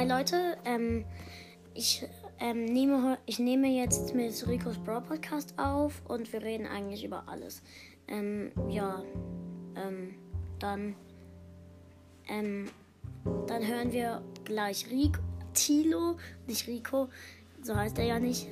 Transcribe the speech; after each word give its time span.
Hi 0.00 0.08
Leute, 0.08 0.56
ähm, 0.64 1.04
ich, 1.74 2.08
ähm, 2.38 2.64
nehme, 2.64 3.18
ich 3.26 3.38
nehme 3.38 3.68
jetzt 3.68 4.14
mit 4.14 4.48
Ricos 4.48 4.78
Brawl 4.78 5.02
Podcast 5.02 5.52
auf 5.58 6.00
und 6.08 6.32
wir 6.32 6.40
reden 6.40 6.66
eigentlich 6.66 7.04
über 7.04 7.28
alles. 7.28 7.60
Ähm, 8.08 8.50
ja, 8.70 9.02
ähm, 9.76 10.14
dann, 10.58 10.96
ähm, 12.28 12.70
dann 13.46 13.66
hören 13.66 13.92
wir 13.92 14.22
gleich 14.46 14.90
Rico, 14.90 15.20
Tilo, 15.52 16.16
nicht 16.46 16.66
Rico, 16.66 17.10
so 17.60 17.76
heißt 17.76 17.98
er 17.98 18.06
ja 18.06 18.18
nicht. 18.18 18.48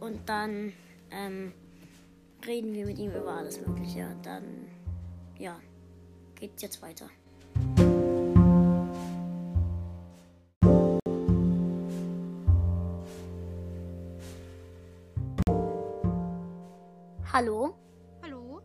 Und 0.00 0.26
dann, 0.26 0.72
ähm, 1.10 1.52
reden 2.46 2.72
wir 2.72 2.86
mit 2.86 2.98
ihm 2.98 3.10
über 3.10 3.32
alles 3.32 3.60
Mögliche. 3.60 4.16
Dann, 4.22 4.44
ja, 5.38 5.60
geht's 6.36 6.62
jetzt 6.62 6.80
weiter. 6.80 7.10
Hallo? 17.40 17.74
Hallo? 18.22 18.60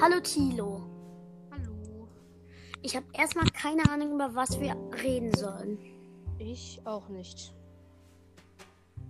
Hallo 0.00 0.20
Tilo. 0.20 0.80
Hallo? 1.50 2.08
Ich 2.80 2.96
habe 2.96 3.04
erstmal 3.12 3.44
keine 3.50 3.82
Ahnung, 3.90 4.14
über 4.14 4.34
was 4.34 4.58
wir 4.58 4.74
reden 5.02 5.34
sollen. 5.34 5.78
Ich 6.38 6.80
auch 6.86 7.10
nicht. 7.10 7.54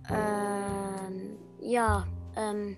Ähm, 0.09 1.37
ja, 1.61 2.05
ähm. 2.35 2.75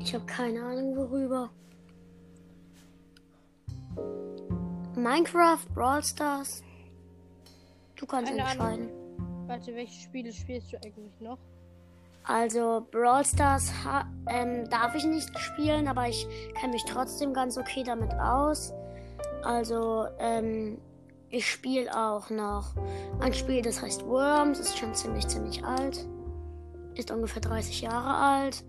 Ich 0.00 0.12
habe 0.12 0.26
keine 0.26 0.60
Ahnung, 0.64 0.96
worüber. 0.96 1.50
Minecraft, 4.96 5.64
Brawl 5.72 6.02
Stars. 6.02 6.64
Du 7.94 8.06
kannst 8.06 8.32
Keine 8.32 8.42
entscheiden. 8.42 8.90
Warte, 9.46 9.72
welche 9.76 10.00
Spiele 10.00 10.32
spielst 10.32 10.72
du 10.72 10.78
eigentlich 10.78 11.20
noch? 11.20 11.38
Also 12.24 12.86
Brawl 12.90 13.24
Stars 13.24 13.70
ha 13.84 14.06
ähm, 14.28 14.68
darf 14.70 14.94
ich 14.94 15.04
nicht 15.04 15.38
spielen, 15.38 15.86
aber 15.86 16.08
ich 16.08 16.26
kenne 16.58 16.72
mich 16.72 16.84
trotzdem 16.86 17.34
ganz 17.34 17.58
okay 17.58 17.82
damit 17.84 18.12
aus. 18.14 18.72
Also 19.42 20.06
ähm, 20.18 20.78
ich 21.28 21.50
spiele 21.50 21.94
auch 21.94 22.30
noch 22.30 22.74
ein 23.20 23.34
Spiel, 23.34 23.60
das 23.60 23.82
heißt 23.82 24.06
Worms, 24.06 24.58
ist 24.58 24.78
schon 24.78 24.94
ziemlich, 24.94 25.28
ziemlich 25.28 25.62
alt. 25.64 26.06
Ist 26.94 27.10
ungefähr 27.10 27.42
30 27.42 27.82
Jahre 27.82 28.14
alt. 28.14 28.64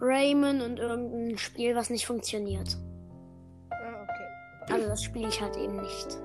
Rayman 0.00 0.60
und 0.60 0.78
irgendein 0.78 1.38
Spiel, 1.38 1.74
was 1.74 1.90
nicht 1.90 2.06
funktioniert. 2.06 2.76
Ah, 3.70 4.02
okay. 4.02 4.72
Also 4.72 4.88
das 4.88 5.02
spiele 5.02 5.28
ich 5.28 5.40
halt 5.40 5.56
eben 5.56 5.80
nicht. 5.80 6.18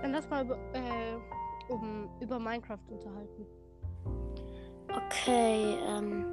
Dann 0.00 0.12
lass 0.12 0.28
mal 0.30 0.44
über, 0.44 0.56
äh, 0.72 1.72
um, 1.72 2.08
über 2.20 2.38
Minecraft 2.38 2.78
unterhalten. 2.88 3.46
Okay, 5.12 5.76
ähm, 5.86 6.24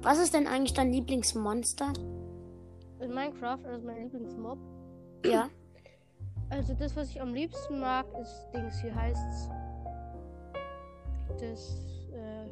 was 0.00 0.18
ist 0.18 0.32
denn 0.32 0.46
eigentlich 0.46 0.72
dein 0.72 0.90
Lieblingsmonster? 0.90 1.92
In 3.00 3.12
Minecraft, 3.12 3.58
also 3.66 3.86
mein 3.86 4.04
Lieblingsmob. 4.04 4.58
Ja. 5.26 5.50
Also 6.48 6.72
das, 6.72 6.96
was 6.96 7.10
ich 7.10 7.20
am 7.20 7.34
liebsten 7.34 7.80
mag, 7.80 8.06
ist 8.20 8.48
Dings, 8.54 8.82
wie 8.82 8.92
heißt's? 8.92 9.50
Das, 11.38 11.86
äh. 12.14 12.46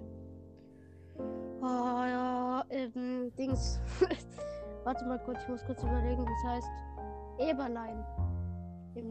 Oh 1.62 2.05
ja, 2.05 2.65
ähm, 2.69 3.33
Dings. 3.39 3.81
Warte 4.84 5.06
mal 5.06 5.19
kurz, 5.20 5.39
ich 5.43 5.48
muss 5.48 5.65
kurz 5.65 5.83
überlegen, 5.83 6.23
es 6.27 6.50
heißt. 6.50 6.69
Eberlein. 7.39 8.05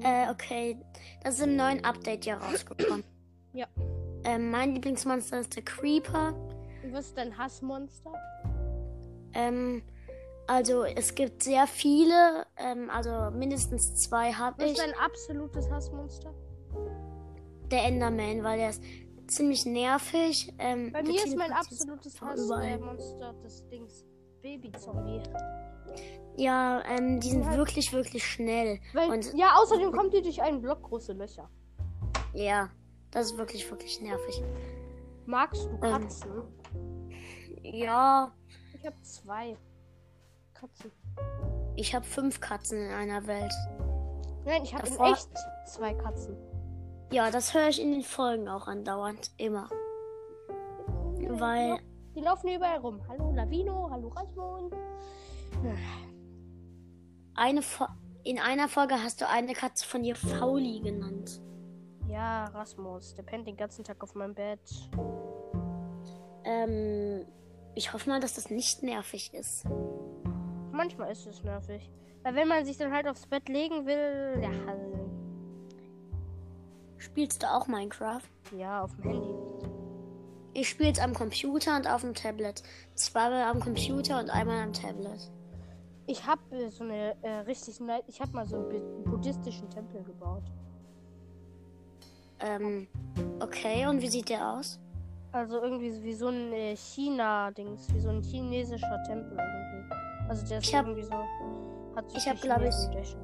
Äh, 0.03 0.29
okay. 0.29 0.77
Das 1.23 1.35
ist 1.35 1.43
im 1.43 1.55
neuen 1.55 1.83
Update 1.83 2.25
ja 2.25 2.37
rausgekommen. 2.37 3.03
Ja. 3.53 3.65
Ähm, 4.23 4.51
mein 4.51 4.73
Lieblingsmonster 4.75 5.39
ist 5.39 5.55
der 5.55 5.63
Creeper. 5.63 6.35
Was 6.91 7.07
ist 7.07 7.17
dein 7.17 7.37
Hassmonster? 7.37 8.13
Ähm, 9.33 9.83
also 10.47 10.83
es 10.83 11.15
gibt 11.15 11.43
sehr 11.43 11.67
viele, 11.67 12.45
ähm, 12.57 12.89
also 12.89 13.29
mindestens 13.37 13.95
zwei 13.95 14.33
habe 14.33 14.57
Was 14.63 14.71
ich. 14.71 14.77
ist 14.77 14.85
dein 14.85 14.93
absolutes 14.99 15.69
Hassmonster? 15.71 16.33
Der 17.71 17.85
Enderman, 17.85 18.43
weil 18.43 18.57
der 18.57 18.69
ist 18.71 18.83
ziemlich 19.27 19.65
nervig. 19.65 20.53
Ähm, 20.59 20.91
Bei 20.91 21.03
mir 21.03 21.23
ist 21.23 21.37
mein 21.37 21.51
absolutes. 21.53 22.19
Hassmonster 22.21 23.33
das 23.41 23.67
Dings. 23.69 24.03
Baby-Zombie. 24.41 25.21
Ja, 26.35 26.81
ähm, 26.89 27.19
die 27.19 27.29
sind 27.29 27.43
Ja. 27.43 27.55
wirklich, 27.55 27.93
wirklich 27.93 28.25
schnell. 28.25 28.79
Weil, 28.93 29.11
Und 29.11 29.33
ja, 29.35 29.53
außerdem 29.61 29.91
kommt 29.91 30.13
ihr 30.13 30.21
durch 30.23 30.41
einen 30.41 30.61
Block 30.61 30.81
große 30.83 31.13
Löcher. 31.13 31.49
ja, 32.33 32.69
das 33.11 33.27
ist 33.27 33.37
wirklich, 33.37 33.69
wirklich 33.69 34.01
nervig. 34.01 34.41
Magst 35.25 35.65
du 35.65 35.85
Ähm. 35.85 36.07
Ja, 37.63 38.31
Ich 38.73 38.85
habe 38.85 39.01
zwei 39.01 39.55
Katzen. 40.53 40.91
ich 41.75 41.93
habe 41.95 42.05
fünf 42.05 42.39
Katzen 42.39 42.79
in 42.85 42.91
einer 42.91 43.25
Welt. 43.27 43.53
Nein, 44.45 44.63
ich 44.63 44.73
habe 44.73 44.89
Davor- 44.89 45.11
echt 45.13 45.29
zwei 45.67 45.93
Katzen. 45.93 46.35
Ja, 47.11 47.29
das 47.29 47.53
höre 47.53 47.67
ich 47.67 47.81
in 47.81 47.91
den 47.91 48.03
Folgen 48.03 48.47
auch 48.47 48.67
andauernd. 48.67 49.31
Immer. 49.37 49.69
Weil, 51.29 51.79
Die 52.15 52.21
laufen 52.21 52.47
überall 52.49 52.79
rum. 52.79 53.01
Hallo 53.07 53.31
Lavino, 53.33 53.89
hallo 53.91 54.07
Rasmon. 54.09 54.71
eine 57.35 57.61
Fo 57.61 57.85
in 58.23 58.37
einer 58.39 58.67
Folge 58.67 58.95
hast 58.95 59.19
du 59.21 59.27
eine 59.27 59.53
Katze 59.53 59.85
von 59.87 60.03
dir 60.03 60.15
Fauli 60.15 60.79
genannt. 60.79 61.41
Ja, 62.07 62.45
Rasmus, 62.45 63.15
der 63.15 63.23
pennt 63.23 63.47
den 63.47 63.57
ganzen 63.57 63.83
Tag 63.83 64.03
auf 64.03 64.13
meinem 64.15 64.35
Bett. 64.35 64.59
Ähm, 66.43 67.25
ich 67.75 67.93
hoffe 67.93 68.09
mal, 68.09 68.19
dass 68.19 68.33
das 68.33 68.49
nicht 68.49 68.83
nervig 68.83 69.33
ist. 69.33 69.65
Manchmal 70.71 71.11
ist 71.11 71.25
es 71.27 71.43
nervig. 71.43 71.89
Weil 72.23 72.35
wenn 72.35 72.47
man 72.47 72.65
sich 72.65 72.77
dann 72.77 72.91
halt 72.93 73.07
aufs 73.07 73.25
Bett 73.27 73.47
legen 73.49 73.85
will, 73.85 74.41
ja, 74.41 74.49
also, 74.71 75.09
Spielst 76.97 77.41
du 77.41 77.47
auch 77.51 77.67
Minecraft? 77.67 78.21
ja, 78.55 78.83
auf 78.83 78.95
dem 78.95 79.03
Handy. 79.03 79.35
Ich 80.53 80.69
spiele 80.69 80.91
es 80.91 80.99
am 80.99 81.13
Computer 81.13 81.75
und 81.77 81.87
auf 81.89 82.01
dem 82.01 82.13
Tablet. 82.13 82.61
Zweimal 82.93 83.43
am 83.43 83.59
Computer 83.59 84.19
und 84.19 84.29
einmal 84.29 84.61
am 84.61 84.73
Tablet. 84.73 85.31
Ich 86.07 86.27
habe 86.27 86.41
äh, 86.55 86.69
so 86.69 86.83
eine 86.83 87.15
äh, 87.23 87.31
richtig, 87.47 87.79
ne 87.79 88.01
ich 88.07 88.19
habe 88.21 88.31
mal 88.33 88.45
so 88.45 88.57
einen 88.57 88.69
bu- 88.69 89.09
buddhistischen 89.11 89.69
Tempel 89.69 90.03
gebaut. 90.03 90.43
Ähm, 92.39 92.87
okay, 93.39 93.87
und 93.87 94.01
wie 94.01 94.09
sieht 94.09 94.29
der 94.29 94.53
aus? 94.55 94.79
Also 95.33 95.61
irgendwie 95.61 95.91
so 95.91 96.03
wie 96.03 96.13
so 96.13 96.27
ein 96.27 96.51
äh, 96.51 96.75
China-Dings, 96.75 97.93
wie 97.93 97.99
so 97.99 98.09
ein 98.09 98.21
chinesischer 98.21 99.01
Tempel 99.03 99.37
irgendwie. 99.37 99.93
Also 100.29 100.45
der 100.45 100.57
ist 100.59 100.67
Ich 100.67 100.75
hab- 100.75 100.85
irgendwie 100.85 101.03
so. 101.03 101.13
Hat 101.95 102.09
so 102.09 102.17
ich 102.17 102.23
viel 102.23 102.33
hab, 102.33 102.41
glaub 102.41 102.61
ich. 102.61 103.15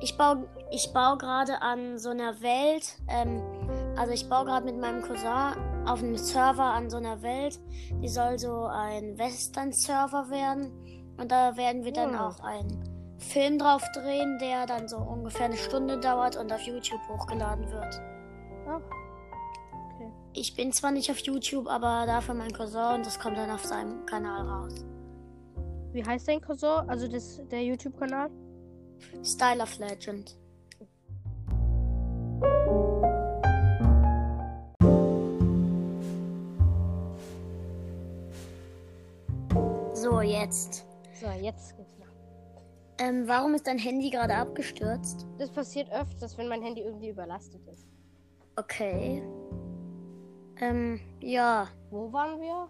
Ich 0.00 0.16
baue 0.18 0.46
ich 0.70 0.92
bau 0.92 1.16
gerade 1.16 1.62
an 1.62 1.98
so 1.98 2.10
einer 2.10 2.40
Welt. 2.42 2.98
Ähm, 3.08 3.42
also 3.96 4.12
ich 4.12 4.28
baue 4.28 4.44
gerade 4.44 4.64
mit 4.66 4.76
meinem 4.78 5.00
Cousin 5.02 5.86
auf 5.86 6.02
einem 6.02 6.16
Server 6.16 6.64
an 6.64 6.90
so 6.90 6.96
einer 6.98 7.22
Welt. 7.22 7.58
Die 8.02 8.08
soll 8.08 8.38
so 8.38 8.64
ein 8.66 9.16
Western-Server 9.18 10.28
werden. 10.30 10.72
Und 11.18 11.30
da 11.30 11.56
werden 11.56 11.84
wir 11.84 11.92
dann 11.92 12.14
Ja. 12.14 12.26
auch 12.28 12.40
einen 12.40 13.16
Film 13.18 13.58
drauf 13.58 13.82
drehen, 13.94 14.38
der 14.40 14.66
dann 14.66 14.88
so 14.88 14.96
ungefähr 14.98 15.46
eine 15.46 15.56
Stunde 15.56 15.98
dauert 16.00 16.36
und 16.36 16.52
auf 16.52 16.60
YouTube 16.62 17.00
hochgeladen 17.08 17.70
wird. 17.70 18.00
Ah. 18.66 18.80
Ich 20.36 20.56
bin 20.56 20.72
zwar 20.72 20.90
nicht 20.90 21.12
auf 21.12 21.18
YouTube, 21.20 21.68
aber 21.68 22.06
dafür 22.06 22.34
mein 22.34 22.52
Cousin 22.52 22.96
und 22.96 23.06
das 23.06 23.20
kommt 23.20 23.36
dann 23.36 23.50
auf 23.50 23.64
seinem 23.64 24.04
Kanal 24.04 24.44
raus. 24.44 24.84
Wie 25.92 26.04
heißt 26.04 26.26
dein 26.26 26.40
Cousin? 26.40 26.88
Also 26.88 27.06
das, 27.06 27.40
der 27.52 27.62
YouTube-Kanal? 27.62 28.30
Style 29.22 29.62
of 29.62 29.78
Legend. 29.78 30.36
So, 39.94 40.20
jetzt. 40.20 40.84
So, 41.20 41.30
jetzt 41.40 41.76
geht's 41.76 41.96
nach. 42.00 42.08
Ähm, 42.98 43.28
warum 43.28 43.54
ist 43.54 43.68
dein 43.68 43.78
Handy 43.78 44.10
gerade 44.10 44.34
abgestürzt? 44.34 45.26
Das 45.38 45.48
passiert 45.50 45.92
öfters, 45.92 46.36
wenn 46.36 46.48
mein 46.48 46.62
Handy 46.62 46.80
irgendwie 46.80 47.10
überlastet 47.10 47.64
ist. 47.68 47.86
Okay. 48.56 49.22
Ähm, 50.60 51.00
ja. 51.20 51.68
Wo 51.90 52.12
waren 52.12 52.40
wir? 52.40 52.68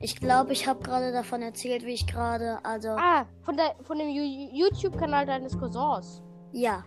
Ich 0.00 0.16
glaube, 0.16 0.52
ich 0.52 0.66
habe 0.66 0.82
gerade 0.82 1.12
davon 1.12 1.40
erzählt, 1.42 1.84
wie 1.84 1.92
ich 1.94 2.06
gerade, 2.06 2.58
also, 2.64 2.90
Ah, 2.90 3.24
von, 3.42 3.56
der, 3.56 3.74
von 3.84 3.98
dem 3.98 4.08
YouTube-Kanal 4.10 5.24
deines 5.26 5.58
Cousins. 5.58 6.22
ja. 6.52 6.84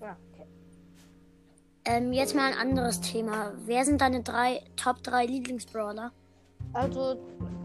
Ja, 0.00 0.16
okay. 0.32 0.46
Ähm, 1.84 2.12
jetzt 2.12 2.34
mal 2.34 2.52
ein 2.52 2.58
anderes 2.58 3.00
Thema. 3.00 3.52
Wer 3.64 3.84
sind 3.84 4.00
deine 4.00 4.22
drei 4.22 4.62
Top 4.76 5.02
3 5.02 5.26
Lieblingsbrawler? 5.26 6.10
Also, 6.72 7.16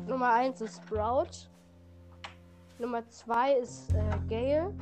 Nummer 0.07 0.33
1 0.33 0.61
ist 0.61 0.77
Sprout. 0.83 1.49
Nummer 2.79 3.07
2 3.09 3.53
ist 3.55 3.91
äh, 3.93 4.03
Gale. 4.29 4.73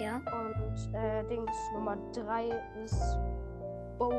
Ja. 0.00 0.16
Und 0.16 0.94
äh, 0.94 1.22
Dings 1.28 1.52
Nummer 1.74 1.96
3 2.14 2.48
ist 2.84 3.18
Bo. 3.98 4.12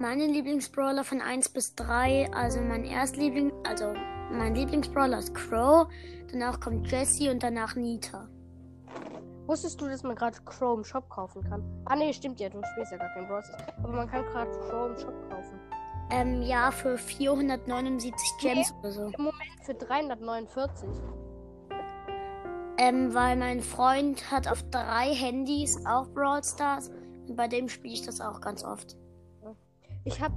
Meine 0.00 0.24
Lieblingsbrawler 0.28 1.04
von 1.04 1.20
1 1.20 1.50
bis 1.50 1.74
3, 1.74 2.32
also 2.32 2.58
mein 2.62 2.86
Erstliebling, 2.86 3.52
also 3.66 3.92
mein 4.32 4.54
Lieblingsbrawler 4.54 5.18
ist 5.18 5.34
Crow, 5.34 5.88
danach 6.32 6.58
kommt 6.58 6.90
Jessie 6.90 7.28
und 7.28 7.42
danach 7.42 7.76
Nita. 7.76 8.26
Wusstest 9.44 9.78
du, 9.78 9.88
dass 9.88 10.02
man 10.02 10.16
gerade 10.16 10.38
Crow 10.46 10.78
im 10.78 10.84
Shop 10.84 11.06
kaufen 11.10 11.44
kann? 11.44 11.62
Ah 11.84 11.96
nee, 11.96 12.14
stimmt 12.14 12.40
ja, 12.40 12.48
du 12.48 12.62
spielst 12.72 12.92
ja 12.92 12.96
gar 12.96 13.12
kein 13.12 13.28
Brawl 13.28 13.44
Stars. 13.44 13.62
Aber 13.76 13.92
man 13.92 14.08
kann 14.08 14.24
gerade 14.24 14.50
Crow 14.70 14.90
im 14.90 14.98
Shop 14.98 15.28
kaufen. 15.28 15.60
Ähm, 16.10 16.40
ja, 16.40 16.70
für 16.70 16.96
479 16.96 18.14
Gems 18.40 18.72
oder 18.78 18.92
so. 18.92 19.02
Im 19.02 19.24
Moment 19.24 19.64
für 19.64 19.74
349. 19.74 20.88
Ähm, 22.78 23.12
weil 23.12 23.36
mein 23.36 23.60
Freund 23.60 24.30
hat 24.30 24.48
auf 24.48 24.62
drei 24.70 25.12
Handys 25.12 25.84
auch 25.84 26.08
Brawl 26.08 26.42
Stars 26.42 26.90
und 27.28 27.36
bei 27.36 27.48
dem 27.48 27.68
spiele 27.68 27.92
ich 27.92 28.00
das 28.00 28.22
auch 28.22 28.40
ganz 28.40 28.64
oft. 28.64 28.96
Ich 30.04 30.20
hab. 30.20 30.32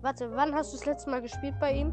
Warte, 0.00 0.30
wann 0.36 0.54
hast 0.54 0.72
du 0.72 0.76
das 0.76 0.86
letzte 0.86 1.10
Mal 1.10 1.22
gespielt 1.22 1.54
bei 1.58 1.72
ihm? 1.72 1.92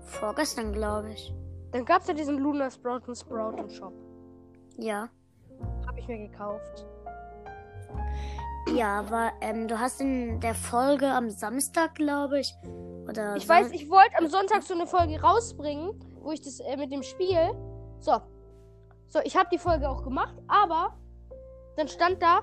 Vorgestern, 0.00 0.72
glaube 0.72 1.10
ich. 1.10 1.34
Dann 1.72 1.84
gab's 1.84 2.08
ja 2.08 2.14
diesen 2.14 2.38
Luna 2.38 2.70
Sprout 2.70 3.02
und 3.06 3.16
Sprout 3.16 3.58
im 3.58 3.68
Shop. 3.68 3.92
Ja. 4.76 5.08
Hab 5.86 5.96
ich 5.98 6.08
mir 6.08 6.18
gekauft. 6.28 6.86
Ja, 8.74 9.00
aber 9.00 9.32
ähm, 9.40 9.68
du 9.68 9.78
hast 9.78 10.00
in 10.00 10.40
der 10.40 10.54
Folge 10.54 11.06
am 11.06 11.30
Samstag, 11.30 11.94
glaube 11.94 12.40
ich, 12.40 12.54
oder 13.08 13.36
Ich 13.36 13.48
weiß, 13.48 13.72
ich 13.72 13.90
wollte 13.90 14.16
am 14.18 14.28
Sonntag 14.28 14.62
so 14.62 14.74
eine 14.74 14.86
Folge 14.86 15.20
rausbringen, 15.20 15.92
wo 16.22 16.30
ich 16.30 16.40
das 16.40 16.60
äh, 16.60 16.76
mit 16.76 16.92
dem 16.92 17.02
Spiel. 17.02 17.50
So. 17.98 18.20
So, 19.08 19.18
ich 19.24 19.36
habe 19.36 19.48
die 19.52 19.58
Folge 19.58 19.88
auch 19.88 20.04
gemacht, 20.04 20.36
aber 20.46 20.96
dann 21.76 21.88
stand 21.88 22.22
da. 22.22 22.42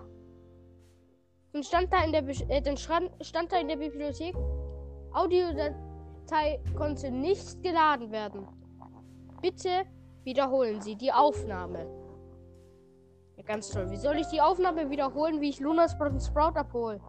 Dann 1.58 1.64
stand 1.64 1.92
da 1.92 2.04
in 2.04 2.12
der 2.12 2.24
äh, 2.52 2.62
dann 2.62 2.78
stand 2.78 3.52
da 3.52 3.60
in 3.60 3.68
der 3.68 3.78
Bibliothek. 3.78 4.36
Audiodatei 5.12 6.62
konnte 6.76 7.10
nicht 7.10 7.64
geladen 7.64 8.12
werden. 8.12 8.48
Bitte 9.42 9.86
wiederholen 10.24 10.80
Sie 10.82 10.96
die 10.96 11.12
Aufnahme. 11.12 11.88
Ja, 13.38 13.44
ganz 13.44 13.70
toll. 13.70 13.90
Wie 13.90 13.98
soll 13.98 14.18
ich 14.18 14.28
die 14.28 14.40
Aufnahme 14.40 14.88
wiederholen, 14.92 15.42
wie 15.42 15.50
ich 15.50 15.60
Luna 15.60 15.90
Sprout 15.90 16.10
und 16.12 16.22
Sprout 16.22 16.60
abhole? 16.60 17.02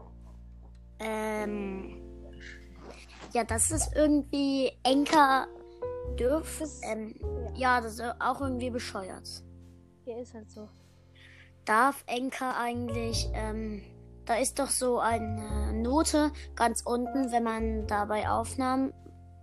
Ähm, 0.99 2.01
ja, 3.35 3.45
das 3.45 3.71
ist 3.71 3.95
irgendwie 3.95 4.73
Enker 4.83 5.47
dürf. 6.19 6.61
Das- 6.61 6.81
Ähm, 6.91 7.15
ja, 7.55 7.83
das 7.83 7.99
ist 7.99 8.15
auch 8.19 8.41
irgendwie 8.41 8.71
bescheuert. 8.71 9.29
Hier 10.07 10.17
ist 10.17 10.33
halt 10.33 10.51
so. 10.51 10.71
Darf 11.67 12.03
Enker 12.07 12.57
eigentlich, 12.59 13.29
ähm, 13.35 13.83
da 14.29 14.35
ist 14.37 14.59
doch 14.59 14.69
so 14.69 14.99
eine 14.99 15.73
Note 15.73 16.31
ganz 16.55 16.83
unten, 16.85 17.33
wenn 17.33 17.43
man 17.43 17.87
da 17.87 18.05
bei 18.05 18.29
Aufnahmen 18.29 18.93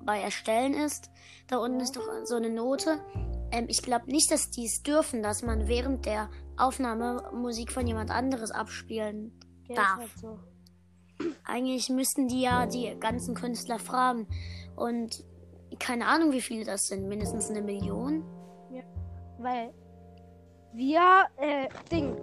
bei 0.03 0.21
Erstellen 0.21 0.75
ist. 0.75 1.09
Da 1.47 1.57
unten 1.57 1.79
Ja. 1.79 1.83
ist 1.83 1.95
doch 1.97 2.03
so 2.25 2.35
eine 2.35 2.51
Note. 2.51 2.99
Ähm, 3.51 3.65
ich 3.67 3.81
glaube 3.81 4.05
nicht, 4.05 4.29
dass 4.29 4.51
die 4.51 4.65
es 4.65 4.83
dürfen, 4.83 5.23
dass 5.23 5.41
man 5.41 5.67
während 5.67 6.05
der 6.05 6.29
Aufnahme 6.55 7.31
Musik 7.33 7.71
von 7.71 7.87
jemand 7.87 8.11
anderes 8.11 8.51
abspielen 8.51 9.31
Hier 9.63 9.75
Darf. 9.75 9.97
halt 9.97 10.11
so. 10.21 10.39
Eigentlich 11.45 11.89
müssten 11.89 12.27
die 12.27 12.41
ja 12.41 12.67
die 12.67 12.95
ganzen 12.99 13.33
Künstler 13.33 13.79
fragen. 13.79 14.27
Und 14.75 15.23
keine 15.79 16.05
Ahnung, 16.05 16.31
wie 16.31 16.41
viele 16.41 16.63
das 16.63 16.87
sind. 16.87 17.07
Mindestens 17.07 17.49
eine 17.49 17.63
Million. 17.63 18.23
Weil 19.39 19.73
wir, 20.73 21.25
äh, 21.37 21.67
Ding, 21.91 22.15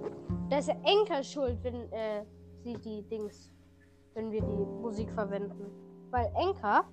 da 0.49 0.59
ist 0.59 0.69
ja 0.69 0.77
Enker 0.85 1.23
schuld, 1.25 1.59
wenn, 1.63 1.91
äh, 1.93 2.25
sie 2.63 2.75
die 2.79 3.03
Dings, 3.09 3.51
wenn 4.15 4.31
wir 4.31 4.43
die 4.43 4.65
Musik 4.81 5.11
verwenden. 5.13 5.67
Weil 6.11 6.31
Enker, 6.35 6.85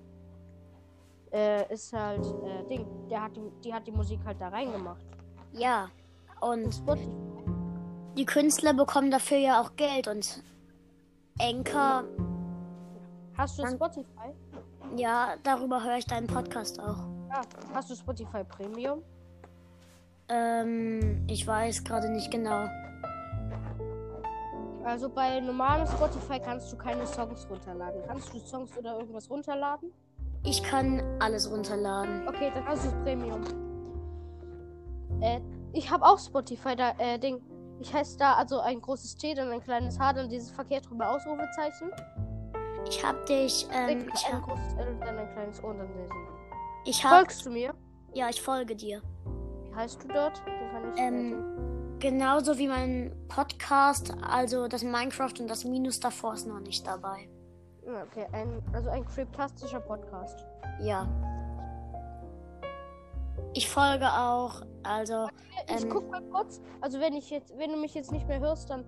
äh, 1.32 1.72
ist 1.72 1.92
halt, 1.92 2.24
äh, 2.44 2.66
Ding, 2.68 2.86
der 3.08 3.22
hat 3.22 3.36
die, 3.36 3.50
die 3.64 3.72
hat 3.72 3.86
die 3.86 3.92
Musik 3.92 4.20
halt 4.24 4.40
da 4.40 4.48
reingemacht. 4.48 5.04
Ja. 5.52 5.88
Und 6.40 6.82
die 8.16 8.24
Künstler 8.24 8.74
bekommen 8.74 9.10
dafür 9.10 9.38
ja 9.38 9.60
auch 9.60 9.76
Geld. 9.76 10.08
Und 10.08 10.42
Enker, 11.38 12.04
Hast 13.36 13.58
du 13.58 13.66
Spotify? 13.66 14.34
ja, 14.96 15.34
darüber 15.42 15.82
höre 15.84 15.96
ich 15.98 16.06
deinen 16.06 16.26
Podcast 16.26 16.80
auch. 16.80 17.06
Ah, 17.30 17.42
hast 17.74 17.90
du 17.90 17.94
Spotify 17.94 18.42
Premium? 18.44 19.02
Ähm, 20.28 21.24
ich 21.28 21.46
weiß 21.46 21.84
gerade 21.84 22.10
nicht 22.10 22.30
genau. 22.30 22.66
Also 24.84 25.08
bei 25.08 25.40
normalem 25.40 25.86
Spotify 25.86 26.40
kannst 26.40 26.72
du 26.72 26.76
keine 26.76 27.06
Songs 27.06 27.46
runterladen. 27.48 28.02
Kannst 28.06 28.32
du 28.32 28.38
Songs 28.40 28.76
oder 28.78 28.98
irgendwas 28.98 29.28
runterladen? 29.30 29.92
Ich 30.42 30.62
kann 30.62 31.02
alles 31.20 31.50
runterladen. 31.50 32.26
Okay, 32.26 32.50
dann 32.54 32.64
hast 32.66 32.86
du 32.86 32.90
Premium. 33.02 33.42
Äh, 35.20 35.40
ich 35.72 35.90
habe 35.90 36.04
auch 36.04 36.18
Spotify, 36.18 36.74
da, 36.74 36.92
äh, 36.98 37.18
Ding. 37.18 37.42
Ich 37.78 37.92
heiße 37.92 38.18
da 38.18 38.34
also 38.34 38.60
ein 38.60 38.80
großes 38.80 39.16
T, 39.16 39.34
dann 39.34 39.50
ein 39.50 39.62
kleines 39.62 39.98
H, 39.98 40.12
dann 40.14 40.28
dieses 40.28 40.50
verkehrt 40.50 40.88
drüber 40.88 41.10
Ausrufezeichen. 41.10 41.90
Ich 42.88 43.04
hab 43.04 43.24
dich, 43.26 43.66
ähm, 43.72 44.06
ich 44.14 44.26
ein 44.26 44.34
hab, 44.34 44.48
großes 44.48 44.74
L 44.78 44.88
und 44.94 45.00
dann 45.00 45.18
ein 45.18 45.32
kleines 45.32 45.62
O 45.62 45.68
und 45.68 45.78
dann 45.78 45.88
ich 46.84 47.04
hab, 47.04 47.12
Folgst 47.16 47.44
du 47.44 47.50
mir? 47.50 47.74
ja, 48.14 48.28
ich 48.30 48.40
folge 48.40 48.74
dir. 48.74 49.02
Wie 49.70 49.74
heißt 49.74 50.02
du 50.02 50.08
dort? 50.08 50.42
Ich, 50.94 51.00
Ähm, 51.00 51.32
äh, 51.34 51.69
Genauso 52.00 52.56
wie 52.58 52.66
mein 52.66 53.12
Podcast, 53.28 54.14
also 54.22 54.68
das 54.68 54.82
Minecraft 54.82 55.34
und 55.38 55.48
das 55.48 55.64
Minus 55.64 56.00
davor 56.00 56.32
ist 56.34 56.46
noch 56.46 56.60
nicht 56.60 56.86
dabei. 56.86 57.28
okay, 57.84 58.26
ein, 58.32 58.62
also 58.72 58.88
ein 58.90 59.04
kryptastischer 59.04 59.80
Podcast. 59.80 60.44
Ja. 60.80 61.06
Ich 63.52 63.68
folge 63.68 64.06
auch, 64.06 64.62
also, 64.82 65.28
Ich 65.76 65.82
Ähm. 65.84 65.90
guck 65.90 66.10
mal 66.10 66.22
kurz. 66.30 66.60
Also 66.80 67.00
wenn 67.00 67.14
ich 67.14 67.28
jetzt, 67.30 67.56
wenn 67.58 67.70
du 67.70 67.76
mich 67.76 67.92
jetzt 67.94 68.12
nicht 68.12 68.26
mehr 68.26 68.40
hörst, 68.40 68.70
dann 68.70 68.84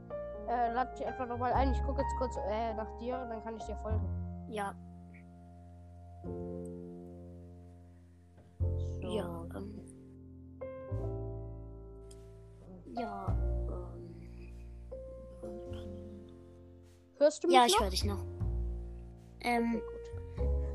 äh, 0.49 0.73
lad 0.73 0.99
dich 0.99 1.07
einfach 1.07 1.27
nochmal 1.29 1.53
ein. 1.53 1.73
Ich 1.73 1.83
gucke 1.83 2.01
jetzt 2.01 2.15
kurz 2.19 2.35
äh, 2.49 2.73
nach 2.75 2.89
dir 2.99 3.19
und 3.21 3.29
dann 3.29 3.43
kann 3.45 3.57
ich 3.57 3.65
dir 3.65 3.77
folgen. 3.77 4.01
ja, 4.49 4.75
So. 9.03 9.09
ja, 9.11 9.45
ähm, 9.57 9.81
ja, 12.95 13.27
ähm, 13.29 13.63
Hörst 17.19 17.45
du 17.45 17.49
mich 17.49 17.57
ja, 17.57 17.67
ich 17.67 17.79
höre 17.79 17.91
dich 17.91 18.05
noch. 18.05 18.25
Ähm, 19.41 19.81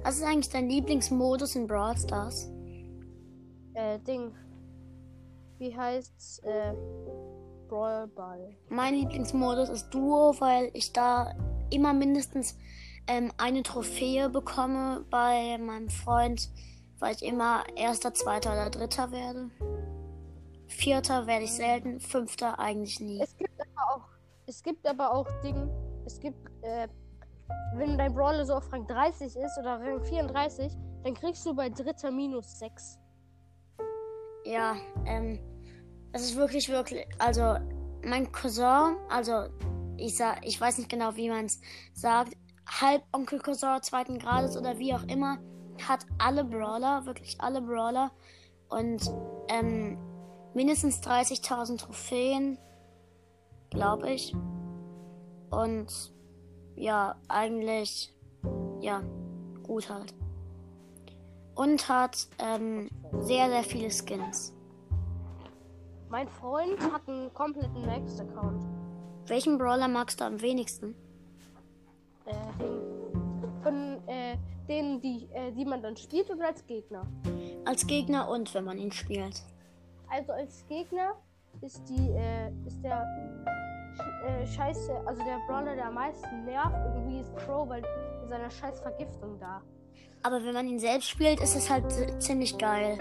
was 0.04 0.16
ist 0.16 0.24
eigentlich 0.24 0.50
dein 0.50 0.70
Lieblingsmodus 0.70 1.56
in 1.56 1.68
Brawl 1.68 1.98
Stars? 1.98 2.50
Äh, 3.74 4.00
Ding. 4.00 4.34
Wie 5.58 5.76
heißt's? 5.76 6.40
Äh, 6.40 6.74
Brawl 7.68 8.08
Ball. 8.08 8.56
Mein 8.70 8.94
Lieblingsmodus 8.94 9.68
ist 9.68 9.90
Duo, 9.90 10.36
weil 10.40 10.72
ich 10.74 10.94
da 10.94 11.36
immer 11.70 11.94
mindestens 11.94 12.58
ähm, 13.08 13.32
eine 13.38 13.64
Trophäe 13.64 14.30
bekomme 14.30 15.06
bei 15.10 15.58
meinem 15.58 15.90
Freund, 15.90 16.50
weil 17.00 17.14
ich 17.14 17.24
immer 17.24 17.64
erster, 17.76 18.14
zweiter 18.14 18.54
oder 18.54 18.70
dritter 18.70 19.12
werde. 19.12 19.50
Vierter 20.68 21.28
werde 21.28 21.46
ich 21.46 21.54
selten, 21.54 22.00
fünfter 22.00 22.60
eigentlich 22.60 23.00
nie. 23.00 23.22
Es 23.22 23.36
gibt 23.38 23.60
aber 23.60 23.96
auch, 23.96 24.06
es 24.46 24.64
gibt 24.64 24.88
aber 24.88 25.14
auch 25.14 25.28
Ding. 25.42 25.70
Es 26.06 26.20
gibt, 26.20 26.38
äh, 26.62 26.88
wenn 27.76 27.98
dein 27.98 28.14
Brawler 28.14 28.46
so 28.46 28.56
auf 28.56 28.72
Rang 28.72 28.86
30 28.88 29.36
ist 29.36 29.58
oder 29.60 29.80
Rang 29.80 30.04
34, 30.04 30.74
dann 31.04 31.14
kriegst 31.14 31.46
du 31.46 31.56
bei 31.56 31.70
dritter 31.70 32.12
minus 32.12 32.60
6. 32.60 33.00
Ja, 34.46 34.76
ähm, 35.06 35.40
es 36.14 36.24
ist 36.24 36.36
wirklich, 36.36 36.70
wirklich, 36.70 37.08
also 37.20 37.56
mein 38.04 38.32
Cousin, 38.32 38.96
also 39.10 39.48
ich 39.98 40.16
sag, 40.16 40.46
ich 40.46 40.60
weiß 40.60 40.78
nicht 40.78 40.90
genau, 40.90 41.16
wie 41.16 41.30
man 41.30 41.46
es 41.46 41.60
sagt, 41.94 42.34
Halbonkel 42.68 43.40
Cousin 43.40 43.82
zweiten 43.82 44.20
Grades 44.20 44.58
oder 44.58 44.78
wie 44.78 44.94
auch 44.94 45.04
immer, 45.04 45.40
hat 45.88 46.06
alle 46.18 46.44
Brawler, 46.44 47.06
wirklich 47.06 47.40
alle 47.40 47.62
Brawler 47.62 48.12
und 48.70 49.02
ähm, 49.50 49.98
mindestens 50.54 51.02
30.000 51.02 51.80
Trophäen, 51.80 52.58
glaube 53.70 54.12
ich. 54.12 54.34
Und 55.50 55.88
ja, 56.76 57.16
eigentlich, 57.28 58.14
ja, 58.82 59.02
gut 59.64 59.90
halt. 59.90 60.14
Und 61.56 61.90
hat 61.90 62.28
ähm, 62.40 62.90
sehr, 63.20 63.50
sehr 63.50 63.64
viele 63.64 63.90
Skins. 63.90 64.54
Mein 66.10 66.28
Freund 66.28 66.80
hat 66.94 67.08
einen 67.08 67.34
kompletten 67.34 67.86
Max-Account. 67.86 68.64
Welchen 69.26 69.58
Brawler 69.58 69.88
magst 69.88 70.22
du 70.22 70.26
am 70.26 70.40
wenigsten? 70.42 70.96
Äh, 72.26 72.34
den, 72.60 73.62
von 73.62 74.08
äh, 74.08 74.38
denen, 74.68 75.02
die, 75.02 75.28
äh, 75.34 75.52
die 75.52 75.66
man 75.66 75.82
dann 75.82 75.98
spielt 75.98 76.30
oder 76.30 76.48
als 76.48 76.66
Gegner. 76.66 77.06
Als 77.66 77.88
Gegner 77.88 78.30
und 78.30 78.54
wenn 78.54 78.64
man 78.64 78.78
ihn 78.78 78.92
spielt. 78.92 79.44
Also 80.10 80.32
als 80.32 80.66
Gegner 80.68 81.16
ist 81.62 81.88
die, 81.90 82.12
äh, 82.12 82.50
ist 82.66 82.82
der 82.84 83.06
äh, 84.26 84.46
Scheiße, 84.46 84.94
also 85.06 85.24
der 85.24 85.40
Brawler, 85.48 85.76
der 85.76 85.88
am 85.88 85.96
meisten 85.96 86.46
nervt, 86.46 86.76
irgendwie 86.96 87.20
ist 87.20 87.36
Crow, 87.36 87.68
weil 87.68 87.82
mit 88.22 88.30
seiner 88.30 88.50
scheiß 88.50 88.80
Vergiftung 88.82 89.40
da. 89.40 89.62
Aber 90.24 90.44
wenn 90.44 90.54
man 90.54 90.68
ihn 90.68 90.80
selbst 90.80 91.10
spielt, 91.10 91.40
ist 91.42 91.56
es 91.56 91.70
halt 91.70 91.86
ziemlich 92.22 92.58
geil. 92.58 92.98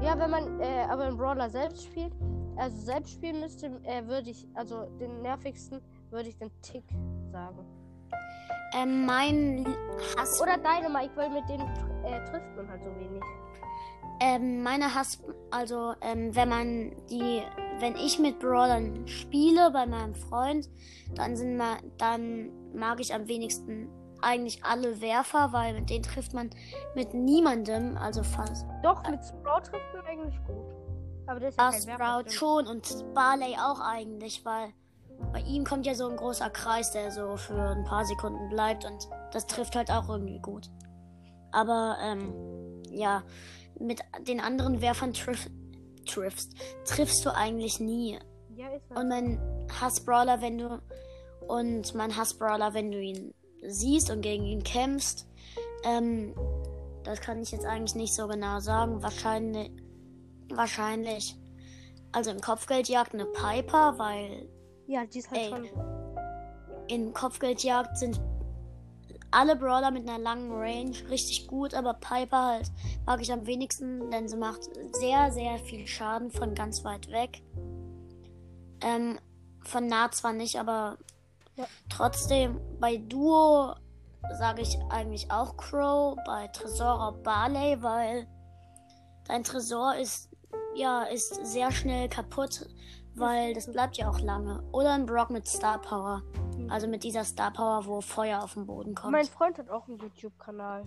Ja, 0.00 0.18
wenn 0.18 0.30
man 0.30 0.60
äh, 0.60 0.86
aber 0.88 1.04
einen 1.04 1.16
Brawler 1.16 1.48
selbst 1.48 1.84
spielt, 1.84 2.12
also 2.56 2.76
selbst 2.76 3.12
spielen 3.12 3.40
müsste, 3.40 3.66
äh, 3.84 4.06
würde 4.06 4.30
ich, 4.30 4.46
also 4.54 4.84
den 5.00 5.22
nervigsten 5.22 5.80
würde 6.10 6.28
ich 6.28 6.36
den 6.36 6.50
Tick 6.60 6.84
sagen. 7.30 7.64
Ähm, 8.74 9.06
mein 9.06 9.66
Hass. 10.16 10.40
Oder 10.40 10.56
Dynamite, 10.56 11.16
weil 11.16 11.30
mit 11.30 11.48
denen 11.48 11.66
äh, 12.04 12.24
trifft 12.24 12.56
man 12.56 12.68
halt 12.68 12.82
so 12.82 12.90
wenig. 12.96 13.22
Ähm, 14.20 14.62
meine 14.62 14.94
Hass, 14.94 15.20
also 15.50 15.94
ähm, 16.00 16.34
wenn 16.34 16.48
man 16.48 16.92
die, 17.10 17.42
wenn 17.78 17.96
ich 17.96 18.18
mit 18.18 18.38
Brawlern 18.38 19.06
spiele 19.08 19.70
bei 19.72 19.86
meinem 19.86 20.14
Freund, 20.14 20.68
dann 21.14 21.36
sind 21.36 21.56
ma, 21.56 21.78
dann 21.98 22.50
mag 22.74 23.00
ich 23.00 23.12
am 23.14 23.26
wenigsten 23.26 23.88
eigentlich 24.20 24.64
alle 24.64 25.00
Werfer, 25.00 25.52
weil 25.52 25.74
mit 25.74 25.90
denen 25.90 26.04
trifft 26.04 26.32
man 26.32 26.50
mit 26.94 27.12
niemandem, 27.12 27.96
also 27.96 28.22
fast. 28.22 28.66
Doch, 28.82 29.02
mit 29.08 29.24
Sprout 29.24 29.62
trifft 29.64 29.94
man 29.94 30.06
eigentlich 30.06 30.38
gut. 30.46 30.72
Aber 31.26 31.40
der 31.40 31.48
ist 31.48 31.58
ja 31.58 31.70
Ja, 31.70 31.96
Sprout 31.96 32.30
schon 32.30 32.66
und 32.66 33.14
Barley 33.14 33.56
auch 33.56 33.80
eigentlich, 33.80 34.44
weil 34.44 34.72
bei 35.32 35.40
ihm 35.40 35.64
kommt 35.64 35.86
ja 35.86 35.94
so 35.94 36.08
ein 36.08 36.16
großer 36.16 36.50
Kreis, 36.50 36.90
der 36.92 37.10
so 37.10 37.36
für 37.36 37.60
ein 37.60 37.84
paar 37.84 38.04
Sekunden 38.04 38.48
bleibt 38.48 38.84
und 38.84 39.08
das 39.32 39.46
trifft 39.46 39.76
halt 39.76 39.90
auch 39.90 40.08
irgendwie 40.08 40.40
gut. 40.40 40.70
Aber 41.52 41.96
ähm, 42.02 42.32
ja, 42.90 43.22
mit 43.80 44.00
den 44.26 44.40
anderen 44.40 44.80
Werfern 44.80 45.12
triff, 45.12 45.48
triffst, 46.06 46.54
triffst 46.84 47.24
du 47.24 47.34
eigentlich 47.34 47.80
nie. 47.80 48.18
Ja, 48.54 48.68
ist 48.70 48.88
Und 48.90 48.96
halt. 48.96 49.08
man 49.08 49.68
hasst 49.80 50.04
Brawler, 50.06 50.40
wenn 50.40 50.58
du 50.58 50.80
und 51.48 51.94
man 51.94 52.16
hasst 52.16 52.38
Brawler, 52.38 52.74
wenn 52.74 52.90
du 52.92 53.00
ihn 53.00 53.34
siehst 53.66 54.10
und 54.10 54.20
gegen 54.22 54.44
ihn 54.44 54.62
kämpfst. 54.62 55.26
Ähm, 55.84 56.34
das 57.04 57.20
kann 57.20 57.42
ich 57.42 57.50
jetzt 57.50 57.64
eigentlich 57.66 57.94
nicht 57.96 58.14
so 58.14 58.28
genau 58.28 58.60
sagen. 58.60 59.02
Wahrscheinlich, 59.02 59.70
wahrscheinlich. 60.50 61.36
Also 62.12 62.30
in 62.30 62.40
Kopfgeldjagd 62.40 63.14
eine 63.14 63.24
Piper, 63.26 63.98
weil 63.98 64.48
Ja, 64.86 65.04
die 65.06 65.18
ist 65.18 65.30
halt 65.30 65.40
Ey. 65.40 65.48
schon. 65.48 65.68
in 66.88 67.12
Kopfgeldjagd 67.14 67.96
sind 67.98 68.20
alle 69.30 69.56
Brawler 69.56 69.90
mit 69.90 70.06
einer 70.06 70.18
langen 70.18 70.52
Range 70.52 70.92
richtig 71.08 71.46
gut, 71.46 71.72
aber 71.74 71.94
Piper 71.94 72.46
halt 72.48 72.70
mag 73.06 73.20
ich 73.20 73.32
am 73.32 73.46
wenigsten, 73.46 74.10
denn 74.10 74.28
sie 74.28 74.36
macht 74.36 74.62
sehr, 74.92 75.30
sehr 75.32 75.58
viel 75.58 75.86
Schaden 75.86 76.30
von 76.30 76.54
ganz 76.54 76.84
weit 76.84 77.10
weg. 77.10 77.42
Ähm, 78.80 79.18
von 79.64 79.86
nah 79.86 80.10
zwar 80.10 80.32
nicht, 80.32 80.58
aber 80.58 80.98
Ja. 81.56 81.64
trotzdem 81.88 82.60
bei 82.80 82.96
Duo 82.96 83.74
sage 84.38 84.62
ich 84.62 84.78
eigentlich 84.88 85.30
auch 85.30 85.56
Crow, 85.56 86.16
bei 86.26 86.48
Tresor 86.48 87.12
Barley, 87.22 87.82
weil 87.82 88.26
dein 89.26 89.44
Tresor 89.44 89.96
ist 89.96 90.28
ja 90.74 91.02
ist 91.04 91.44
sehr 91.46 91.70
schnell 91.70 92.08
kaputt, 92.08 92.66
weil 93.14 93.52
das 93.54 93.70
bleibt 93.70 93.96
ja 93.98 94.08
auch 94.08 94.20
lange. 94.20 94.62
Oder 94.72 94.94
ein 94.94 95.06
Brock 95.06 95.30
mit 95.30 95.46
Star 95.46 95.80
Power. 95.80 96.22
Also 96.70 96.86
mit 96.86 97.04
dieser 97.04 97.24
Star 97.24 97.52
Power, 97.52 97.84
wo 97.86 98.00
Feuer 98.00 98.42
auf 98.42 98.54
den 98.54 98.66
Boden 98.66 98.94
kommt. 98.94 99.12
Mein 99.12 99.26
Freund 99.26 99.58
hat 99.58 99.68
auch 99.68 99.86
einen 99.88 99.98
YouTube-Kanal. 99.98 100.86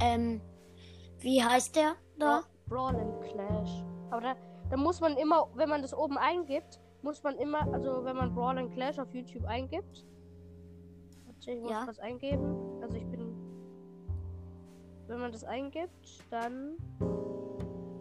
Ähm, 0.00 0.40
wie 1.20 1.42
heißt 1.42 1.76
der 1.76 1.94
da? 2.18 2.42
Brawl 2.68 2.96
and 2.96 3.20
Clash. 3.22 3.82
Aber 4.10 4.20
da, 4.20 4.34
da 4.70 4.76
muss 4.76 5.00
man 5.00 5.16
immer, 5.16 5.48
wenn 5.54 5.68
man 5.68 5.82
das 5.82 5.94
oben 5.94 6.18
eingibt, 6.18 6.80
muss 7.02 7.22
man 7.22 7.36
immer, 7.36 7.62
also 7.72 8.04
wenn 8.04 8.16
man 8.16 8.34
Brawl 8.34 8.58
and 8.58 8.72
Clash 8.72 8.98
auf 8.98 9.12
YouTube 9.14 9.44
eingibt. 9.44 10.04
Ich 11.46 11.60
muss 11.60 11.70
Ja. 11.70 11.84
was 11.86 11.98
eingeben. 12.00 12.82
Also 12.82 12.96
ich 12.96 13.06
bin. 13.06 13.34
Wenn 15.06 15.20
man 15.20 15.30
das 15.30 15.44
eingibt, 15.44 16.24
dann. 16.30 16.76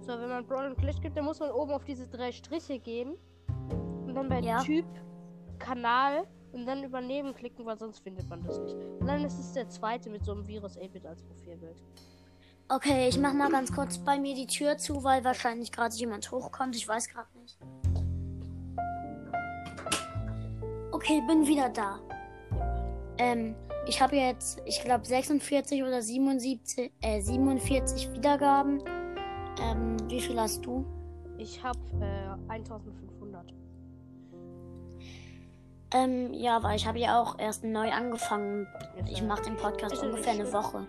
So, 0.02 0.20
wenn 0.20 0.30
man 0.30 0.46
Brawl 0.46 0.66
and 0.66 0.78
Clash 0.78 1.00
gibt, 1.02 1.16
dann 1.18 1.26
muss 1.26 1.40
man 1.40 1.52
oben 1.52 1.72
auf 1.72 1.84
diese 1.84 2.08
drei 2.08 2.32
Striche 2.32 2.80
gehen. 2.80 3.16
Und 4.08 4.16
dann 4.16 4.30
bei 4.30 4.40
Ja. 4.40 4.60
Typ, 4.62 4.86
Kanal 5.60 6.26
und 6.56 6.66
dann 6.66 6.84
übernehmen 6.84 7.36
klicken, 7.36 7.66
weil 7.66 7.78
sonst 7.78 8.00
findet 8.00 8.28
man 8.30 8.42
das 8.44 8.58
nicht. 8.60 8.76
Und 8.76 9.06
dann 9.06 9.24
ist 9.26 9.38
es 9.38 9.52
der 9.52 9.70
zweite 9.70 10.10
mit 10.10 10.24
so 10.24 10.32
einem 10.32 10.48
Virus 10.48 10.78
8-Bit 10.78 11.06
als 11.06 11.22
Profilbild. 11.22 11.76
Okay, 12.70 13.10
ich 13.10 13.20
mach 13.20 13.34
mal 13.34 13.52
ganz 13.52 13.72
kurz 13.72 13.98
bei 13.98 14.18
mir 14.18 14.34
die 14.34 14.48
Tür 14.48 14.78
zu, 14.78 15.04
weil 15.04 15.24
wahrscheinlich 15.24 15.72
gerade 15.72 15.94
jemand 15.96 16.32
hochkommt. 16.32 16.76
Ich 16.76 16.88
weiß 16.88 17.10
gerade 17.10 17.28
nicht. 17.38 17.58
Okay, 20.92 21.22
bin 21.28 21.46
wieder 21.46 21.70
da. 21.70 22.00
Ähm, 23.18 23.54
ich 23.88 24.02
habe 24.02 24.16
jetzt, 24.16 24.62
ich 24.66 24.82
glaube 24.82 25.06
46 25.06 25.84
oder 25.84 26.02
77, 26.02 26.92
äh, 27.02 27.22
47 27.22 28.14
Wiedergaben. 28.14 28.82
Ähm, 29.62 29.98
wie 30.10 30.22
viel 30.22 30.40
hast 30.40 30.66
du? 30.66 30.86
Ich 31.38 31.62
habe 31.62 31.80
äh, 32.02 32.52
1500. 32.52 33.15
Ähm, 35.92 36.34
ja, 36.34 36.62
weil 36.64 36.76
ich 36.76 36.88
habe 36.88 37.00
ja 37.00 37.22
auch 37.22 37.38
erst 37.40 37.64
neu 37.64 37.92
angefangen. 37.92 38.68
Ich 39.08 39.22
mache 39.22 39.44
den 39.44 39.56
Podcast 39.56 39.96
ja 39.96 40.02
ungefähr 40.02 40.34
eine. 40.34 40.52
Woche. 40.52 40.88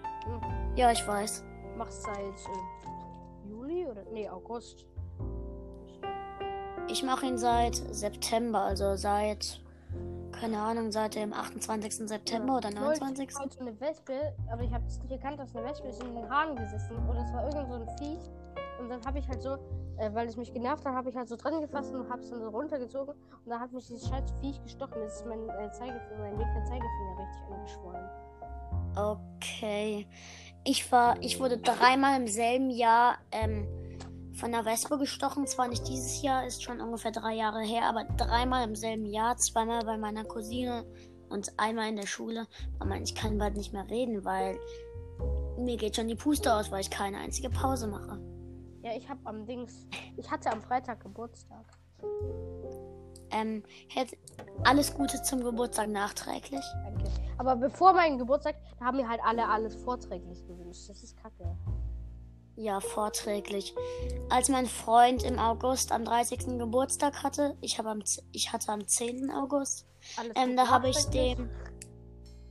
Ja, 0.75 0.91
ich 0.91 1.07
weiß. 1.07 1.45
Machst 1.77 2.03
seit 2.03 2.19
äh, 2.19 3.49
Juli 3.49 3.87
oder 3.87 4.03
nee, 4.13 4.29
August. 4.29 4.87
Ich 6.89 7.03
mache 7.03 7.27
ihn 7.27 7.37
seit 7.37 7.75
September, 7.75 8.61
also 8.61 8.97
seit, 8.97 9.61
keine 10.33 10.59
Ahnung, 10.59 10.93
seit 10.93 11.15
dem 11.15 11.33
28. 11.33 12.09
September 12.09 12.59
oder 12.59 12.71
Neulich 12.71 13.01
29. 13.01 13.35
war 13.35 13.43
heute 13.43 13.61
eine 13.61 13.81
Wespe, 13.81 14.35
aber 14.51 14.63
ich 14.63 14.73
habe 14.73 14.87
es 14.87 14.99
nicht 15.01 15.11
erkannt, 15.11 15.41
dass 15.41 15.55
eine 15.55 15.67
Wespe 15.67 15.89
ist 15.89 16.03
in 16.03 16.15
den 16.15 16.31
Haaren 16.31 16.57
gesessen. 16.57 16.97
Oder 17.09 17.25
es 17.25 17.33
war 17.33 17.45
irgend 17.45 17.69
so 17.69 17.75
ein 17.75 17.99
Viech. 17.99 18.31
Und 18.79 18.89
dann 18.89 19.05
habe 19.05 19.19
ich 19.19 19.29
halt 19.29 19.43
so, 19.43 19.59
äh, 19.99 20.13
weil 20.13 20.29
es 20.29 20.37
mich 20.37 20.53
genervt 20.53 20.85
hat, 20.85 20.95
habe 20.95 21.11
ich 21.11 21.17
halt 21.17 21.29
so 21.29 21.37
dran 21.37 21.61
gefasst 21.61 21.95
und 21.95 22.09
habe 22.09 22.21
es 22.21 22.31
dann 22.31 22.41
so 22.41 22.49
runtergezogen. 22.49 23.15
Und 23.15 23.51
dann 23.51 23.61
hat 23.61 23.73
mich 23.73 23.87
dieses 23.87 24.09
scheiß 24.09 24.25
Viech 24.41 24.63
gestochen. 24.63 25.01
Jetzt 25.03 25.21
ist 25.21 25.27
mein 25.27 25.49
äh, 25.49 25.71
Zeigefinger, 25.73 26.21
mein 26.21 26.39
linker 26.39 26.65
Zeigefinger 26.65 27.19
richtig 27.19 27.55
angeschwollen. 27.55 28.09
Okay. 28.97 30.07
Ich 30.65 30.91
war, 30.91 31.23
ich 31.23 31.39
wurde 31.39 31.59
dreimal 31.59 32.21
im 32.21 32.27
selben 32.27 32.71
Jahr 32.71 33.19
ähm, 33.31 33.69
von 34.33 34.53
einer 34.53 34.65
Wespe 34.65 34.99
gestochen. 34.99 35.47
Zwar 35.47 35.69
nicht 35.69 35.87
dieses 35.89 36.23
Jahr, 36.23 36.47
ist 36.47 36.63
schon 36.63 36.81
ungefähr 36.81 37.13
drei 37.13 37.35
Jahre 37.35 37.63
her, 37.63 37.85
aber 37.85 38.05
dreimal 38.17 38.67
im 38.67 38.75
selben 38.75 39.07
Jahr. 39.07 39.37
Zweimal 39.37 39.85
bei 39.85 39.97
meiner 39.97 40.25
Cousine 40.25 40.85
und 41.29 41.53
einmal 41.57 41.89
in 41.89 41.97
der 41.97 42.07
Schule. 42.07 42.47
Aber 42.79 42.97
ich 42.97 43.15
kann 43.15 43.39
bald 43.39 43.57
nicht 43.57 43.73
mehr 43.73 43.89
reden, 43.89 44.25
weil 44.25 44.59
mir 45.59 45.77
geht 45.77 45.97
schon 45.97 46.09
die 46.09 46.15
Puste 46.15 46.55
aus, 46.55 46.71
weil 46.71 46.81
ich 46.81 46.91
keine 46.91 47.19
einzige 47.19 47.51
Pause 47.51 47.87
mache. 47.87 48.21
Ja, 48.87 48.93
ich 48.97 49.09
habe 49.09 49.19
am 49.25 49.45
Dings, 49.47 49.89
ich 50.17 50.31
hatte 50.31 50.49
am 50.53 50.63
Freitag 50.63 51.01
Geburtstag. 51.01 51.65
Ähm, 53.33 53.65
hätt, 53.89 54.17
alles 54.63 54.95
Gute 54.95 55.21
zum 55.25 55.43
Geburtstag 55.43 55.89
nachträglich. 55.89 56.65
Danke. 56.85 57.11
Aber 57.37 57.57
bevor 57.57 57.95
meinen 57.95 58.17
Geburtstag, 58.17 58.55
da 58.79 58.85
haben 58.85 58.99
mir 58.99 59.09
halt 59.09 59.21
alle 59.25 59.49
alles 59.49 59.75
vorträglich 59.75 60.47
gewünscht. 60.47 60.89
Das 60.89 61.03
ist 61.03 61.17
kacke. 61.21 61.57
Ja, 62.55 62.79
vorträglich. 62.79 63.75
Als 64.31 64.49
mein 64.51 64.67
Freund 64.67 65.25
im 65.25 65.41
August 65.41 65.91
am 65.91 66.05
30. 66.05 66.57
Geburtstag 66.57 67.25
hatte, 67.25 67.57
ich, 67.61 67.81
hab 67.81 67.87
am, 67.87 68.05
ich 68.31 68.53
hatte 68.53 68.71
am 68.71 68.87
10. 68.87 69.33
August, 69.33 69.89
ähm, 70.37 70.57
da 70.57 70.69
habe 70.69 70.89
ich 70.91 71.07
dem 71.07 71.51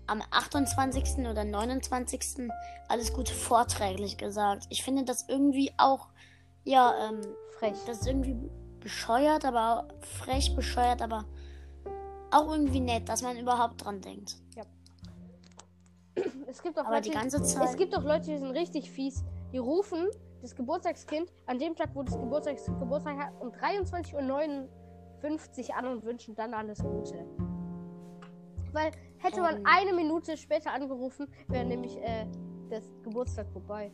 am 0.08 0.22
28. 0.32 1.28
oder 1.28 1.44
29. 1.44 2.50
alles 2.88 3.14
Gute 3.14 3.34
vorträglich 3.34 4.18
gesagt. 4.18 4.66
Ich 4.70 4.84
finde 4.84 5.04
das 5.04 5.26
irgendwie 5.28 5.72
auch, 5.78 6.10
ja, 6.64 7.10
ähm, 7.10 7.22
Frech. 7.58 7.78
das 7.86 8.02
ist 8.02 8.08
irgendwie 8.08 8.38
bescheuert, 8.80 9.46
aber 9.46 9.80
auch 9.80 10.06
frech 10.06 10.56
bescheuert, 10.56 11.02
aber 11.02 11.26
auch 12.32 12.52
irgendwie 12.52 12.82
nett, 12.82 13.10
dass 13.10 13.22
man 13.22 13.38
überhaupt 13.38 13.84
dran 13.84 14.02
denkt. 14.02 14.38
Es 16.48 16.62
gibt 16.62 16.80
auch 16.80 16.86
Aber 16.86 16.96
Leute, 16.96 17.10
die 17.10 17.16
ganze 17.16 17.42
es 17.42 17.54
Zeit. 17.54 17.78
gibt 17.78 17.96
auch 17.98 18.04
Leute, 18.04 18.28
die 18.28 18.38
sind 18.38 18.52
richtig 18.52 18.90
fies. 18.90 19.24
Die 19.52 19.58
rufen 19.58 20.08
das 20.42 20.56
Geburtstagskind 20.56 21.32
an 21.46 21.60
dem 21.60 21.76
Tag, 21.76 21.90
wo 21.94 22.04
das 22.04 22.18
Geburtstags 22.18 22.66
Geburtstag 22.66 23.18
hat, 23.18 23.34
um 23.40 23.50
23.59 23.50 24.14
Uhr 24.14 25.76
an 25.76 25.88
und 25.88 26.04
wünschen 26.04 26.36
dann 26.36 26.54
alles 26.54 26.80
Gute. 26.80 27.26
Weil 28.72 28.92
hätte 29.26 29.42
man 29.42 29.66
eine 29.66 29.94
Minute 29.94 30.38
später 30.38 30.72
angerufen, 30.72 31.28
wäre 31.48 31.66
nämlich 31.66 31.98
äh, 31.98 32.26
das 32.70 32.84
Geburtstag 33.04 33.48
vorbei. 33.52 33.92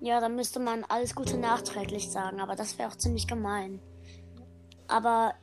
Ja, 0.00 0.20
dann 0.20 0.34
müsste 0.34 0.58
man 0.58 0.84
alles 0.88 1.14
Gute 1.14 1.36
nachträglich 1.38 2.10
sagen, 2.10 2.40
aber 2.40 2.56
das 2.56 2.78
wäre 2.78 2.88
auch 2.88 2.96
ziemlich 2.96 3.28
gemein. 3.28 3.80
Aber 4.88 5.34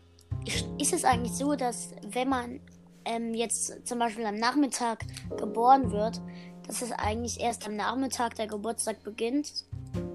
ist 0.77 0.93
es 0.93 1.05
eigentlich 1.05 1.33
so, 1.33 1.55
dass 1.55 1.91
wenn 2.03 2.27
man 2.27 2.59
ähm, 3.05 3.33
jetzt 3.33 3.87
zum 3.87 3.99
Beispiel 3.99 4.25
am 4.25 4.35
Nachmittag 4.35 5.05
geboren 5.37 5.91
wird, 5.91 6.21
dass 6.67 6.81
es 6.81 6.91
eigentlich 6.91 7.39
erst 7.39 7.65
am 7.65 7.75
Nachmittag 7.75 8.35
der 8.35 8.47
Geburtstag 8.47 9.03
beginnt? 9.03 9.65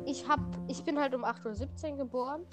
Ich 0.05 0.29
hab, 0.29 0.41
ich 0.69 0.85
bin 0.85 1.01
halt 1.01 1.15
um 1.15 1.25
8.17 1.25 1.93
Uhr 1.93 1.97
geboren 1.97 2.47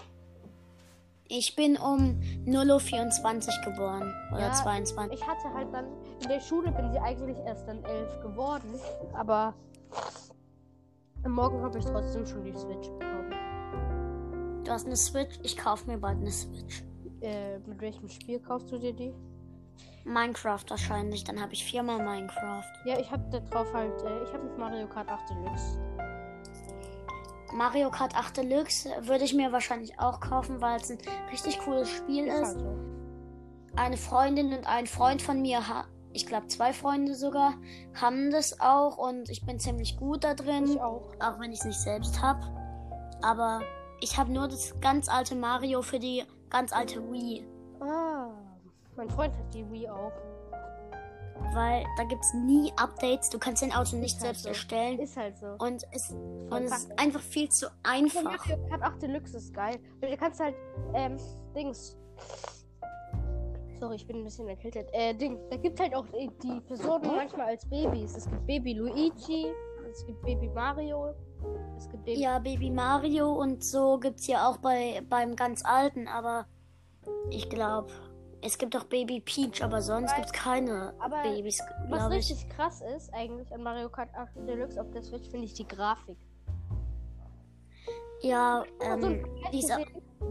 Ich 1.34 1.56
bin 1.56 1.78
um 1.78 2.20
0.24 2.46 3.48
Uhr 3.48 3.72
geboren. 3.72 4.14
Oder 4.34 4.48
Ja, 4.48 4.52
22. 4.52 5.18
Ich 5.18 5.26
hatte 5.26 5.54
halt 5.54 5.74
dann, 5.74 5.86
in 6.22 6.28
der 6.28 6.42
Schule 6.42 6.74
bin 6.74 6.92
ich 6.92 7.00
eigentlich 7.00 7.38
erst 7.46 7.66
dann 7.70 7.82
elf 7.86 8.20
geworden, 8.22 8.70
aber 9.14 9.54
am 11.24 11.32
Morgen 11.32 11.62
habe 11.62 11.80
ich 11.80 11.86
trotzdem 11.86 12.26
schon 12.26 12.44
die 12.44 12.52
Switch 12.52 12.90
bekommen. 12.90 13.32
Du 14.66 14.72
hast 14.72 14.88
eine 14.88 14.98
Switch. 14.98 15.40
Ich 15.44 15.56
kaufe 15.56 15.90
mir 15.90 15.98
bald 15.98 16.18
eine 16.18 16.32
Switch. 16.32 16.84
Äh, 17.22 17.60
mit 17.60 17.80
welchem 17.80 18.10
Spiel 18.10 18.42
kaufst 18.42 18.70
du 18.70 18.78
dir 18.78 18.92
die? 18.92 19.14
Minecraft 20.04 20.66
wahrscheinlich. 20.68 21.24
Dann 21.24 21.40
habe 21.40 21.54
ich 21.54 21.64
viermal 21.64 22.04
Minecraft. 22.04 22.74
Ja, 22.84 23.00
ich 23.00 23.10
habe 23.10 23.24
da 23.32 23.40
drauf 23.40 23.72
halt, 23.74 24.02
äh, 24.04 24.24
ich 24.24 24.34
habe 24.34 24.44
mit 24.44 24.58
Mario 24.58 24.86
Kart 24.86 25.08
8 25.08 25.30
Deluxe. 25.30 25.80
Mario 27.54 27.90
Kart 27.92 28.16
8 28.16 28.38
Deluxe 28.38 28.90
würde 29.02 29.24
ich 29.26 29.34
mir 29.34 29.52
wahrscheinlich 29.52 30.00
auch 30.00 30.20
kaufen, 30.20 30.62
weil 30.62 30.80
es 30.80 30.90
ein 30.90 30.98
richtig 31.32 31.60
cooles 31.60 31.90
Spiel 31.90 32.28
Ist 32.28 32.34
ist. 32.36 32.46
halt 32.48 32.60
so. 32.60 32.76
Eine 33.76 33.98
Freundin 33.98 34.54
und 34.54 34.68
ein 34.68 34.86
Freund 34.88 35.22
von 35.22 35.42
mir, 35.42 35.62
ich 36.12 36.26
glaube 36.26 36.48
zwei 36.48 36.74
Freunde 36.74 37.16
sogar, 37.16 37.54
haben 38.00 38.32
das 38.32 38.60
auch 38.60 38.98
und 38.98 39.30
ich 39.30 39.46
bin 39.46 39.60
ziemlich 39.60 39.98
gut 39.98 40.24
da 40.24 40.34
drin. 40.34 40.66
Ich 40.66 40.82
auch. 40.82 41.14
Auch 41.20 41.40
wenn 41.40 41.52
ich 41.52 41.60
es 41.60 41.66
nicht 41.66 41.80
selbst 41.80 42.22
habe. 42.22 42.42
Aber 43.22 43.62
ich 44.02 44.18
habe 44.18 44.32
nur 44.32 44.48
das 44.48 44.80
ganz 44.82 45.08
alte 45.08 45.36
Mario 45.36 45.82
für 45.82 46.00
die 46.00 46.24
ganz 46.50 46.74
alte 46.74 47.02
Wii. 47.12 47.46
Ah, 47.80 48.30
mein 48.98 49.10
Freund 49.10 49.34
hat 49.38 49.54
die 49.54 49.70
Wii 49.72 49.90
auch. 49.90 50.12
Weil 51.54 51.86
da 51.98 52.04
gibt 52.04 52.24
es 52.24 52.34
nie 52.34 52.72
Updates. 52.78 53.30
Du 53.30 53.38
kannst 53.38 53.62
dein 53.62 53.74
Auto 53.74 53.98
nicht 53.98 54.16
halt 54.16 54.22
selbst 54.22 54.44
so. 54.44 54.50
erstellen. 54.50 55.00
Ist 55.00 55.18
halt 55.18 55.38
so. 55.38 55.48
Und 55.60 55.86
es, 55.92 56.12
und 56.12 56.64
es 56.64 56.72
ist 56.72 57.00
einfach 57.00 57.22
viel 57.22 57.50
zu 57.50 57.68
einfach. 57.84 58.24
Mario 58.24 58.58
Kart 58.70 58.82
8 58.82 59.02
Deluxe 59.02 59.38
ist 59.38 59.54
geil. 59.54 59.80
Weil 60.00 60.12
du 60.12 60.18
kannst 60.18 60.40
halt, 60.40 60.56
ähm, 60.94 61.18
Dings. 61.56 61.98
Sorry, 63.80 63.96
ich 63.96 64.06
bin 64.06 64.18
ein 64.18 64.24
bisschen 64.24 64.48
erkältet. 64.48 64.88
Äh, 64.94 65.16
Ding, 65.16 65.40
da 65.50 65.58
gibt 65.58 65.80
halt 65.80 65.96
auch 65.96 66.06
die 66.14 66.62
Personen 66.62 67.08
manchmal 67.08 67.48
als 67.48 67.68
Babys. 67.68 68.16
Es 68.16 68.30
gibt 68.30 68.46
Baby 68.46 68.74
Luigi, 68.74 69.48
es 69.92 70.06
gibt 70.06 70.22
Baby 70.22 70.50
Mario, 70.50 71.16
es 71.78 71.90
gibt 71.90 72.06
Baby. 72.06 72.22
Ja, 72.22 72.38
Baby 72.38 72.70
Mario 72.70 73.34
und 73.34 73.64
so 73.64 73.98
gibt 73.98 74.20
es 74.20 74.28
ja 74.28 74.48
auch 74.48 74.58
bei, 74.58 75.02
beim 75.10 75.36
ganz 75.36 75.66
alten, 75.66 76.08
aber 76.08 76.46
ich 77.32 77.50
glaube, 77.50 77.92
es 78.42 78.58
gibt 78.58 78.76
auch 78.76 78.84
Baby 78.86 79.20
Peach, 79.22 79.64
aber 79.64 79.82
sonst 79.82 80.14
gibt 80.16 80.28
es 80.28 80.32
keine 80.34 80.94
Aber 81.00 81.22
Babys, 81.24 81.62
Was 81.90 82.06
ich. 82.08 82.18
richtig 82.18 82.50
krass 82.50 82.82
ist, 82.96 83.14
eigentlich 83.14 83.54
an 83.54 83.64
Mario 83.64 83.90
Kart 83.90 84.10
8 84.16 84.30
Deluxe 84.48 84.80
auf 84.80 84.90
der 84.92 85.04
Switch, 85.04 85.30
finde 85.30 85.46
ich 85.46 85.54
die 85.54 85.68
Grafik. 85.68 86.18
Ja, 88.22 88.64
Also, 88.80 89.08
ähm, 89.08 89.26
dieser, 89.52 89.80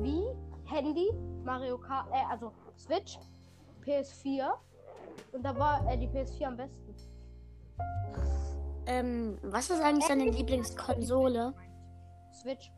wie 0.00 0.22
Handy, 0.66 1.10
Mario 1.44 1.78
Kart, 1.78 2.08
äh, 2.12 2.22
also 2.30 2.52
Switch, 2.78 3.18
PS4. 3.84 4.50
Und 5.32 5.44
da 5.44 5.56
war 5.58 5.84
äh, 5.90 5.98
die 5.98 6.08
PS4 6.08 6.44
am 6.46 6.56
besten. 6.56 6.94
ähm, 8.86 9.38
was 9.42 9.70
ist 9.70 9.80
eigentlich 9.80 10.06
deine 10.06 10.30
Lieblingskonsole? 10.30 11.52
Switch. 12.32 12.70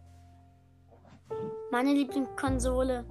Meine 1.71 1.93
Lieblingskonsole. 1.93 3.05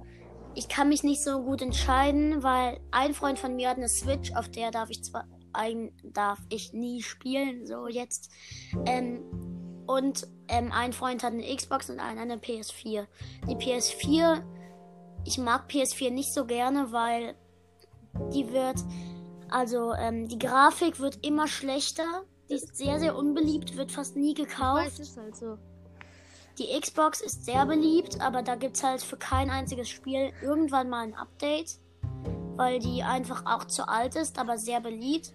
Ich 0.54 0.68
kann 0.68 0.88
mich 0.88 1.02
nicht 1.02 1.22
so 1.22 1.42
gut 1.42 1.62
entscheiden, 1.62 2.42
weil 2.42 2.78
ein 2.90 3.14
Freund 3.14 3.38
von 3.38 3.56
mir 3.56 3.70
hat 3.70 3.78
eine 3.78 3.88
Switch, 3.88 4.32
auf 4.34 4.50
der 4.50 4.70
darf 4.70 4.90
ich 4.90 5.02
zwar 5.02 5.26
ein 5.52 5.92
darf 6.02 6.38
ich 6.48 6.72
nie 6.72 7.02
spielen, 7.02 7.66
so 7.66 7.86
jetzt. 7.88 8.30
Ähm, 8.86 9.20
und 9.86 10.26
ähm, 10.48 10.72
ein 10.72 10.92
Freund 10.92 11.22
hat 11.22 11.32
eine 11.32 11.54
Xbox 11.54 11.90
und 11.90 12.00
einer 12.00 12.22
eine 12.22 12.36
PS4. 12.36 13.06
Die 13.48 13.56
PS4, 13.56 14.42
ich 15.24 15.38
mag 15.38 15.70
PS4 15.70 16.10
nicht 16.10 16.32
so 16.32 16.46
gerne, 16.46 16.92
weil 16.92 17.34
die 18.32 18.52
wird, 18.52 18.76
also 19.50 19.92
ähm, 19.94 20.28
die 20.28 20.38
Grafik 20.38 21.00
wird 21.00 21.24
immer 21.26 21.48
schlechter. 21.48 22.24
Die 22.48 22.54
ist 22.54 22.76
sehr, 22.76 22.98
sehr 23.00 23.16
unbeliebt, 23.16 23.76
wird 23.76 23.92
fast 23.92 24.16
nie 24.16 24.34
gekauft. 24.34 24.84
Weiß 24.84 24.98
ist 24.98 25.16
halt 25.16 25.36
so. 25.36 25.58
Die 26.58 26.78
Xbox 26.78 27.20
ist 27.20 27.44
sehr 27.46 27.64
beliebt, 27.64 28.20
aber 28.20 28.42
da 28.42 28.56
gibt 28.56 28.76
es 28.76 28.82
halt 28.84 29.02
für 29.02 29.16
kein 29.16 29.48
einziges 29.50 29.88
Spiel 29.88 30.32
irgendwann 30.42 30.90
mal 30.90 31.04
ein 31.04 31.14
Update, 31.14 31.78
weil 32.56 32.78
die 32.78 33.02
einfach 33.02 33.44
auch 33.46 33.64
zu 33.64 33.88
alt 33.88 34.16
ist, 34.16 34.38
aber 34.38 34.58
sehr 34.58 34.80
beliebt. 34.80 35.32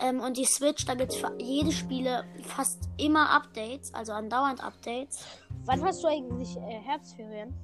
Ähm, 0.00 0.20
und 0.20 0.36
die 0.36 0.44
Switch, 0.44 0.84
da 0.84 0.94
gibt 0.94 1.12
es 1.12 1.18
für 1.18 1.32
jede 1.38 1.72
Spiele 1.72 2.24
fast 2.42 2.88
immer 2.98 3.30
Updates, 3.30 3.92
also 3.94 4.12
andauernd 4.12 4.62
Updates. 4.62 5.24
Wann 5.64 5.82
hast 5.84 6.02
du 6.02 6.08
eigentlich 6.08 6.56
äh, 6.56 6.80
Herbstferien? 6.84 7.54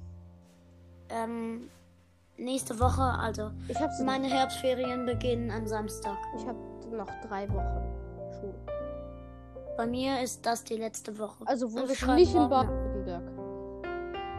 Ähm, 1.09 1.69
nächste 2.37 2.79
Woche, 2.79 3.03
also 3.03 3.51
Ich 3.67 3.79
habe 3.79 3.91
meine 4.03 4.27
Herbstferien 4.27 5.05
beginnen 5.05 5.51
am 5.51 5.67
Samstag. 5.67 6.17
ich 6.37 6.45
habe 6.45 6.59
noch 6.95 7.09
drei 7.27 7.47
Wochen 7.49 8.31
Schule. 8.39 8.55
Bei 9.77 9.85
mir 9.85 10.21
ist 10.21 10.45
das 10.45 10.63
die 10.63 10.75
letzte 10.77 11.17
Woche. 11.19 11.43
Also 11.45 11.71
wohnst 11.73 11.91
du 11.91 11.95
schreiben 11.95 12.15
nicht 12.15 12.33
in 12.33 12.47
morgen- 12.49 12.84
Baden-Württemberg? 13.05 13.23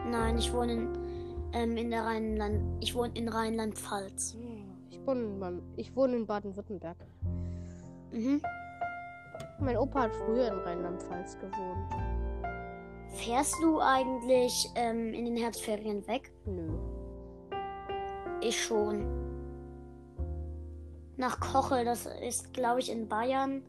Nein, 0.09 0.37
ich 0.37 0.53
wohne 0.53 0.73
in, 0.73 0.89
ähm, 1.53 1.77
in 1.77 1.89
der 1.89 2.03
Rheinland, 2.03 2.83
ich 2.83 2.95
wohne 2.95 3.11
in 3.13 3.27
Rheinland-Pfalz. 3.27 4.37
Ich 4.89 5.05
wohne, 5.05 5.61
in 5.75 5.95
wohne 5.95 6.15
in 6.15 6.25
Baden-Württemberg. 6.25 6.97
Mhm. 8.11 8.41
Mein 9.59 9.77
Opa 9.77 10.03
hat 10.03 10.15
früher 10.15 10.47
in 10.47 10.59
Rheinland-Pfalz 10.59 11.37
gewohnt. 11.39 11.93
Fährst 13.09 13.55
du 13.61 13.79
eigentlich 13.79 14.69
ähm, 14.75 15.13
in 15.13 15.25
den 15.25 15.37
Herbstferien 15.37 16.05
weg? 16.07 16.31
Nö. 16.45 16.69
Ich 18.41 18.61
schon. 18.61 19.05
Nach 21.15 21.39
Kochel, 21.39 21.83
das 21.83 22.05
ist, 22.21 22.53
glaube 22.53 22.79
ich, 22.79 22.91
in 22.91 23.07
Bayern. 23.07 23.63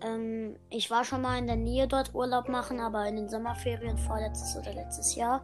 Ähm, 0.00 0.56
ich 0.70 0.90
war 0.90 1.04
schon 1.04 1.22
mal 1.22 1.38
in 1.38 1.46
der 1.46 1.56
Nähe 1.56 1.88
dort 1.88 2.14
Urlaub 2.14 2.48
machen, 2.48 2.80
aber 2.80 3.06
in 3.08 3.16
den 3.16 3.28
Sommerferien 3.28 3.98
vorletztes 3.98 4.56
oder 4.56 4.72
letztes 4.74 5.14
Jahr. 5.16 5.42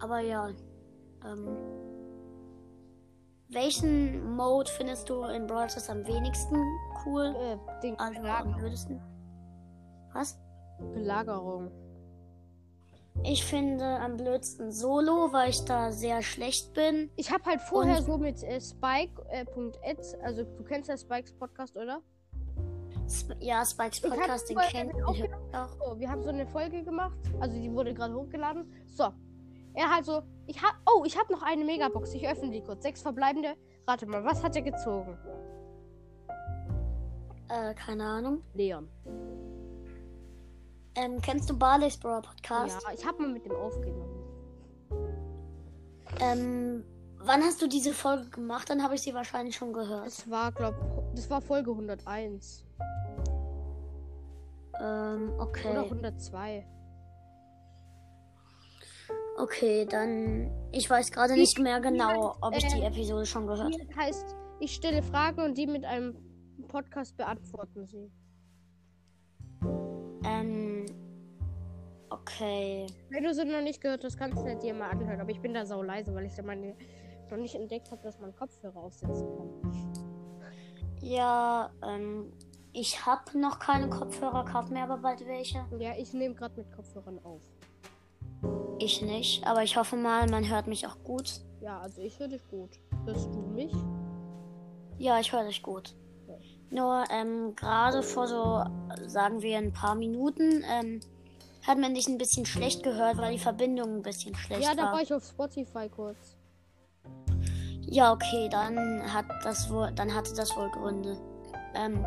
Aber 0.00 0.20
ja. 0.20 0.48
Ähm, 1.24 1.56
welchen 3.50 4.34
Mode 4.34 4.70
findest 4.70 5.08
du 5.10 5.22
in 5.24 5.46
Brawl 5.46 5.68
Stars 5.68 5.90
am 5.90 6.06
wenigsten 6.06 6.56
cool? 7.04 7.34
Äh, 7.38 7.58
Ding, 7.82 7.98
Also 7.98 8.20
am 8.22 8.54
blödesten? 8.56 9.00
Was? 10.12 10.38
Belagerung. 10.94 11.70
Ich 13.24 13.44
finde 13.44 13.84
am 13.84 14.16
blödsten 14.16 14.72
Solo, 14.72 15.32
weil 15.32 15.50
ich 15.50 15.64
da 15.64 15.92
sehr 15.92 16.22
schlecht 16.22 16.72
bin. 16.72 17.10
Ich 17.16 17.30
habe 17.30 17.44
halt 17.44 17.60
vorher 17.60 17.98
Und- 17.98 18.04
so 18.04 18.18
mit 18.18 18.42
äh, 18.42 18.60
Spike, 18.60 19.22
äh, 19.30 19.44
also 20.24 20.42
du 20.44 20.64
kennst 20.64 20.88
ja 20.88 20.96
Spikes 20.96 21.32
Podcast, 21.34 21.76
oder? 21.76 22.00
Sp 23.06 23.34
ja, 23.40 23.64
Spikes 23.64 24.02
Ich 24.02 24.10
Podcast, 24.10 24.48
den 24.48 24.58
kennt 24.58 24.94
hört 24.94 25.04
auch. 25.52 25.68
So, 25.78 25.98
wir 25.98 26.08
haben 26.08 26.22
so 26.22 26.30
eine 26.30 26.46
Folge 26.46 26.82
gemacht, 26.82 27.18
also 27.40 27.54
die 27.54 27.72
wurde 27.72 27.92
gerade 27.94 28.14
hochgeladen. 28.14 28.72
So, 28.86 29.12
er 29.74 29.90
halt 29.90 30.04
so, 30.04 30.22
ich 30.46 30.60
hab, 30.62 30.76
oh, 30.86 31.04
ich 31.04 31.18
habe 31.18 31.32
noch 31.32 31.42
eine 31.42 31.64
Megabox, 31.64 32.14
ich 32.14 32.28
öffne 32.28 32.50
die 32.50 32.62
kurz. 32.62 32.82
Sechs 32.82 33.02
verbleibende. 33.02 33.54
Rate 33.86 34.06
mal, 34.06 34.24
was 34.24 34.42
hat 34.42 34.54
er 34.56 34.62
gezogen? 34.62 35.16
Äh, 37.48 37.74
keine 37.74 38.04
Ahnung. 38.04 38.42
Leon. 38.54 38.88
Ähm, 40.94 41.20
kennst 41.22 41.48
du 41.48 41.58
Barley's 41.58 41.96
Brawl 41.96 42.22
Podcast? 42.22 42.82
Ja, 42.82 42.92
ich 42.92 43.06
habe 43.06 43.22
mal 43.22 43.32
mit 43.32 43.44
dem 43.46 43.52
aufgenommen. 43.52 44.22
Ähm, 46.20 46.84
wann 47.24 47.42
hast 47.42 47.62
du 47.62 47.66
diese 47.66 47.92
Folge 47.92 48.28
gemacht? 48.30 48.70
Dann 48.70 48.82
habe 48.82 48.94
ich 48.94 49.02
sie 49.02 49.14
wahrscheinlich 49.14 49.56
schon 49.56 49.72
gehört. 49.72 50.06
Das 50.06 50.30
war, 50.30 50.52
glaub, 50.52 50.74
das 51.14 51.28
war 51.30 51.40
Folge 51.40 51.70
101 51.70 52.66
Ähm, 54.80 55.32
oder 55.34 55.42
okay. 55.42 55.76
102. 55.76 56.66
Okay, 59.38 59.86
dann. 59.86 60.50
Ich 60.72 60.88
weiß 60.88 61.10
gerade 61.10 61.34
nicht 61.34 61.58
mehr 61.58 61.80
genau, 61.80 62.36
ob 62.40 62.56
ich 62.56 62.64
äh, 62.64 62.76
die 62.76 62.82
Episode 62.82 63.26
schon 63.26 63.46
gehört 63.46 63.74
habe. 63.74 63.96
Heißt, 63.96 64.36
ich 64.60 64.74
stelle 64.74 65.02
Fragen 65.02 65.40
und 65.42 65.56
die 65.56 65.66
mit 65.66 65.84
einem 65.84 66.16
Podcast 66.68 67.16
beantworten 67.16 67.86
sie. 67.86 68.10
Ähm. 70.24 70.86
Okay. 72.10 72.86
Wenn 73.10 73.24
du 73.24 73.32
sie 73.32 73.44
noch 73.44 73.62
nicht 73.62 73.80
gehört 73.80 74.04
hast, 74.04 74.18
kannst 74.18 74.44
du 74.44 74.58
dir 74.58 74.74
mal 74.74 74.90
anhören. 74.90 75.20
Aber 75.20 75.30
ich 75.30 75.40
bin 75.40 75.54
da 75.54 75.64
sau 75.64 75.82
leise, 75.82 76.14
weil 76.14 76.26
ich 76.26 76.34
da 76.34 76.42
meine 76.42 76.76
noch 77.32 77.42
nicht 77.42 77.54
entdeckt 77.54 77.90
habe, 77.90 78.02
dass 78.02 78.18
man 78.20 78.34
Kopfhörer 78.36 78.76
aufsetzen 78.76 79.26
kann. 79.36 80.42
Ja, 81.00 81.70
ähm. 81.84 82.32
Ich 82.74 83.04
habe 83.04 83.38
noch 83.38 83.58
keine 83.58 83.90
Kopfhörer, 83.90 84.46
kauf 84.46 84.70
mir 84.70 84.82
aber 84.84 84.96
bald 84.96 85.26
welche. 85.26 85.62
Ja, 85.78 85.92
ich 85.98 86.14
nehme 86.14 86.34
gerade 86.34 86.56
mit 86.56 86.74
Kopfhörern 86.74 87.18
auf. 87.22 87.42
Ich 88.78 89.02
nicht, 89.02 89.46
aber 89.46 89.62
ich 89.62 89.76
hoffe 89.76 89.94
mal, 89.96 90.26
man 90.30 90.48
hört 90.48 90.66
mich 90.66 90.86
auch 90.86 90.96
gut. 91.04 91.42
Ja, 91.60 91.80
also 91.80 92.00
ich 92.00 92.18
höre 92.18 92.28
dich 92.28 92.48
gut. 92.48 92.70
Hörst 93.04 93.26
du 93.34 93.40
mich? 93.40 93.74
Ja, 94.96 95.20
ich 95.20 95.30
höre 95.34 95.44
dich 95.44 95.62
gut. 95.62 95.94
Nur 96.70 97.04
ähm, 97.10 97.54
gerade 97.54 98.02
vor 98.02 98.26
so, 98.26 98.64
sagen 99.06 99.42
wir, 99.42 99.58
ein 99.58 99.74
paar 99.74 99.94
Minuten 99.94 100.64
ähm, 100.66 101.00
hat 101.66 101.76
man 101.76 101.92
dich 101.94 102.08
ein 102.08 102.16
bisschen 102.16 102.46
schlecht 102.46 102.82
gehört, 102.82 103.18
weil 103.18 103.32
die 103.32 103.38
Verbindung 103.38 103.96
ein 103.96 104.02
bisschen 104.02 104.34
schlecht 104.34 104.62
Ja, 104.62 104.74
da 104.74 104.84
war. 104.84 104.92
war 104.94 105.02
ich 105.02 105.12
auf 105.12 105.24
Spotify 105.24 105.90
kurz. 105.90 106.38
Ja, 107.92 108.10
okay, 108.10 108.48
dann 108.50 109.02
hat 109.12 109.26
das 109.44 109.70
wohl, 109.70 109.92
dann 109.94 110.14
hatte 110.14 110.32
das 110.34 110.56
wohl 110.56 110.70
Gründe. 110.70 111.14
Ähm, 111.74 112.02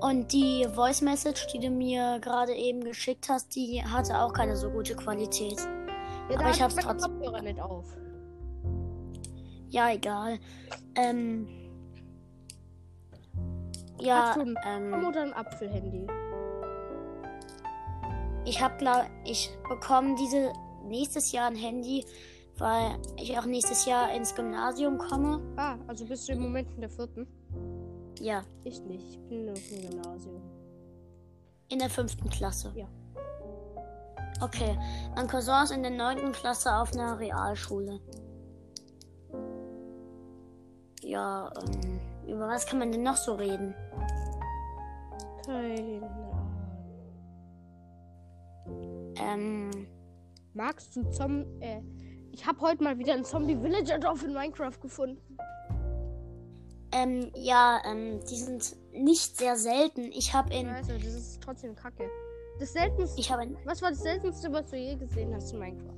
und 0.00 0.32
die 0.32 0.66
Voice 0.74 1.02
Message, 1.02 1.46
die 1.48 1.58
du 1.58 1.68
mir 1.68 2.18
gerade 2.20 2.54
eben 2.54 2.82
geschickt 2.82 3.28
hast, 3.28 3.54
die 3.54 3.84
hatte 3.84 4.18
auch 4.18 4.32
keine 4.32 4.56
so 4.56 4.70
gute 4.70 4.96
Qualität. 4.96 5.58
Ja, 6.30 6.38
Aber 6.40 6.50
ich 6.50 6.62
hab's 6.62 6.74
trotzdem- 6.76 7.18
Kopfhörer 7.18 7.42
nicht 7.42 7.60
auf. 7.60 7.84
Ja, 9.68 9.90
egal. 9.90 10.38
Ähm, 10.94 11.46
ja, 14.00 14.28
Hast 14.28 14.36
du 14.38 14.40
ein 14.40 14.56
ähm, 14.66 15.06
oder 15.06 15.20
ein 15.22 15.34
Apfelhandy? 15.34 16.06
ich 18.46 18.62
habe 18.62 18.74
glaub, 18.78 19.04
ich 19.26 19.50
bekomme 19.68 20.14
diese 20.14 20.50
nächstes 20.86 21.30
Jahr 21.32 21.48
ein 21.48 21.56
Handy, 21.56 22.06
weil 22.60 22.98
ich 23.16 23.36
auch 23.38 23.46
nächstes 23.46 23.86
Jahr 23.86 24.12
ins 24.14 24.34
Gymnasium 24.34 24.98
komme. 24.98 25.40
Ah, 25.56 25.76
also 25.88 26.04
bist 26.04 26.28
du 26.28 26.32
im 26.32 26.42
Moment 26.42 26.70
in 26.74 26.80
der 26.82 26.90
vierten? 26.90 27.26
Ja, 28.20 28.42
Ich 28.64 28.80
nicht. 28.82 29.04
Ich 29.10 29.18
bin 29.28 29.46
nur 29.46 29.54
im 29.56 29.90
Gymnasium. 29.90 30.42
in 31.68 31.78
der 31.78 31.88
fünften 31.90 32.28
Klasse. 32.28 32.70
Ja. 32.74 32.86
Okay, 34.42 34.78
mein 35.14 35.26
Cousin 35.28 35.64
ist 35.64 35.70
in 35.70 35.82
der 35.82 35.90
neunten 35.92 36.32
Klasse 36.32 36.74
auf 36.74 36.92
einer 36.92 37.18
Realschule. 37.18 38.00
Ja, 41.02 41.50
ähm, 41.62 42.00
über 42.26 42.48
was 42.48 42.66
kann 42.66 42.78
man 42.78 42.92
denn 42.92 43.02
noch 43.02 43.16
so 43.16 43.34
reden? 43.34 43.74
Keine 45.46 46.02
Ahnung. 46.02 46.36
Ähm, 49.16 49.70
Magst 50.54 50.96
du 50.96 51.08
Zom... 51.10 51.44
Äh, 51.60 51.80
ich 52.32 52.46
habe 52.46 52.60
heute 52.60 52.82
mal 52.82 52.98
wieder 52.98 53.14
ein 53.14 53.24
Zombie-Villager-Dorf 53.24 54.22
in 54.24 54.32
Minecraft 54.32 54.78
gefunden. 54.80 55.36
ähm, 56.92 57.30
ja, 57.34 57.80
ähm, 57.84 58.20
die 58.28 58.36
sind 58.36 58.76
nicht 58.92 59.36
sehr 59.36 59.56
selten. 59.56 60.10
Ich 60.12 60.34
habe 60.34 60.52
in, 60.52 60.68
Also, 60.68 60.92
das 60.94 61.14
ist 61.14 61.42
trotzdem 61.42 61.74
kacke. 61.74 62.08
Das 62.58 62.72
seltenste... 62.72 63.18
ich 63.20 63.30
habe 63.30 63.44
in 63.44 63.56
Was 63.64 63.80
war 63.80 63.90
das 63.90 64.02
seltenste, 64.02 64.52
was 64.52 64.70
du 64.70 64.76
je 64.76 64.96
gesehen 64.96 65.34
hast 65.34 65.52
in 65.52 65.58
Minecraft? 65.60 65.94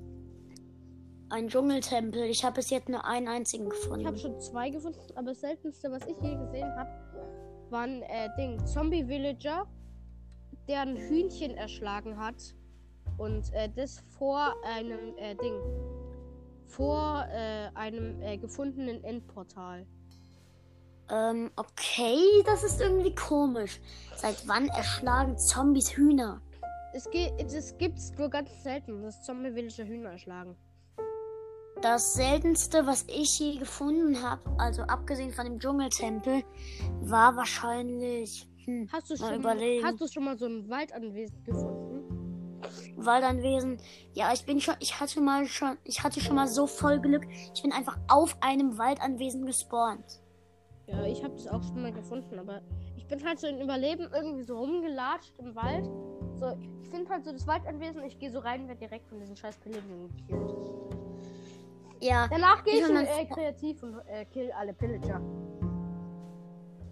einen 1.31 1.49
Dschungeltempel. 1.49 2.25
Ich 2.25 2.45
habe 2.45 2.57
bis 2.57 2.69
jetzt 2.69 2.91
nur 2.91 3.07
einen 3.07 3.27
einzigen 3.27 3.67
Ich 3.67 3.73
habe 3.89 4.03
gefunden. 4.03 4.19
schon 4.21 4.39
zwei 4.41 4.69
gefunden, 4.69 4.99
aber 5.15 5.29
das 5.31 5.41
seltenste, 5.41 5.91
was 5.91 6.03
ich 6.07 6.17
je 6.21 6.37
gesehen 6.37 6.71
habe, 6.77 6.91
waren 7.71 8.03
äh, 8.03 8.29
Ding 8.37 8.63
Zombie-Villager, 8.67 9.67
der 10.69 10.83
ein 10.83 10.95
Hühnchen 10.99 11.57
erschlagen 11.57 12.19
hat 12.19 12.55
und 13.17 13.51
äh, 13.55 13.71
das 13.75 14.01
vor 14.19 14.55
einem 14.77 15.17
äh, 15.17 15.35
Ding, 15.37 15.55
vor 16.73 17.27
äh, 17.31 17.69
einem 17.75 18.21
äh, 18.23 18.39
gefundenen 18.39 19.05
Endportal. 19.05 19.87
Ähm, 21.11 21.51
okay, 21.57 22.43
das 22.47 22.65
ist 22.65 22.81
irgendwie 22.81 23.15
komisch. 23.15 23.81
Seit 24.17 24.49
wann 24.49 24.69
erschlagen 24.69 25.37
Zombies 25.37 25.91
Hühner? 25.91 26.41
Es, 26.95 27.11
ge 27.11 27.31
es 27.39 27.77
gibt's 27.79 28.13
nur 28.19 28.31
ganz 28.31 28.51
selten, 28.63 29.03
dass 29.03 29.23
Zombie-Villager 29.23 29.85
Hühner 29.85 30.11
erschlagen. 30.13 30.57
Das 31.83 32.15
seltenste, 32.15 32.87
was 32.87 33.05
ich 33.09 33.39
je 33.39 33.59
gefunden 33.59 34.23
habe, 34.23 34.43
also 34.59 34.83
abgesehen 34.83 35.33
von 35.33 35.45
dem 35.45 35.59
Dschungeltempel, 35.59 36.43
war 37.01 37.37
wahrscheinlich 37.37 38.49
hm, 38.65 38.89
Hast 38.93 39.11
du 39.11 39.15
Mal 39.17 39.31
schon, 39.31 39.41
überlegen. 39.41 39.85
hast 39.85 40.01
du 40.01 40.07
schon 40.07 40.25
mal 40.25 40.39
so 40.39 40.47
ein 40.47 40.69
Waldanwesen 40.69 41.43
gefunden? 41.45 41.82
Waldanwesen. 42.97 43.79
Ja, 44.13 44.33
ich 44.33 44.45
bin 44.45 44.61
schon, 44.61 44.75
ich 44.81 45.01
hatte 45.01 45.21
mal 45.21 45.47
schon, 45.47 45.77
ich 45.85 46.03
hatte 46.03 46.21
schon 46.21 46.37
mal 46.37 46.49
so 46.49 46.67
voll 46.67 47.01
Glück. 47.01 47.27
Ich 47.55 47.63
bin 47.63 47.73
einfach 47.73 47.99
auf 48.09 48.37
einem 48.41 48.79
Waldanwesen 48.79 49.47
gespawnt. 49.47 50.21
Ja, 50.87 51.05
ich 51.05 51.23
habe 51.23 51.35
das 51.35 51.47
auch 51.47 51.63
schon 51.63 51.81
mal 51.83 51.93
gefunden, 51.93 52.39
aber 52.39 52.61
ich 52.97 53.07
bin 53.07 53.25
halt 53.25 53.39
so 53.39 53.47
in 53.47 53.61
Überleben 53.61 54.09
irgendwie 54.13 54.43
so 54.43 54.59
rumgelatscht 54.59 55.39
im 55.39 55.55
Wald. 55.55 55.87
So, 56.35 56.57
ich 56.83 56.89
finde 56.91 57.09
halt 57.11 57.25
so 57.25 57.33
das 57.33 57.47
Waldanwesen, 57.47 58.03
ich 58.05 58.19
gehe 58.19 58.31
so 58.31 58.41
rein, 58.41 58.67
werde 58.69 58.81
direkt 58.81 59.09
von 59.09 59.19
diesen 59.21 59.37
scheiß 59.37 59.59
Pillagern 59.59 60.09
gekillt. 60.27 60.51
Ja, 62.01 62.27
Danach 62.29 62.65
gehe 62.65 62.75
Ich 62.75 62.81
ich 62.81 62.89
und 62.89 62.97
äh, 62.97 63.27
kreativ 63.27 63.83
und 63.85 63.97
äh, 64.09 64.25
kill 64.27 64.51
alle 64.53 64.73
Pillager. 64.75 65.21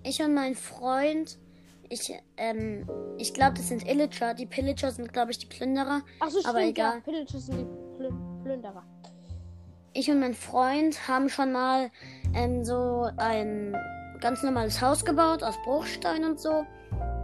ich 0.05 0.23
und 0.23 0.35
mein 0.35 0.55
Freund, 0.55 1.39
ich, 1.91 2.15
ähm, 2.37 2.89
ich 3.19 3.35
glaube, 3.35 3.55
das 3.55 3.69
sind 3.69 3.87
Illager. 3.87 4.33
Die 4.35 4.47
Pillager 4.47 4.93
sind, 4.93 5.13
glaube 5.13 5.33
ich, 5.33 5.39
die 5.39 5.47
Plünderer. 5.47 6.03
Achso, 6.21 6.39
stimmt, 6.39 6.47
Aber 6.47 6.61
ja. 6.61 6.69
egal. 6.69 7.01
Pillager 7.03 7.39
sind 7.39 7.59
die 7.59 7.97
Plü 7.97 8.11
Plünderer. 8.45 8.85
Ich 9.93 10.09
und 10.09 10.21
mein 10.21 10.35
Freund 10.35 11.09
haben 11.09 11.29
schon 11.29 11.51
mal 11.51 11.91
ähm, 12.33 12.65
so 12.65 13.09
ein 13.17 13.77
ganz 14.21 14.43
normales 14.45 14.81
Haus 14.81 15.05
gebaut 15.05 15.43
aus 15.43 15.57
Bruchstein 15.65 16.25
und 16.25 16.39
so. 16.41 16.65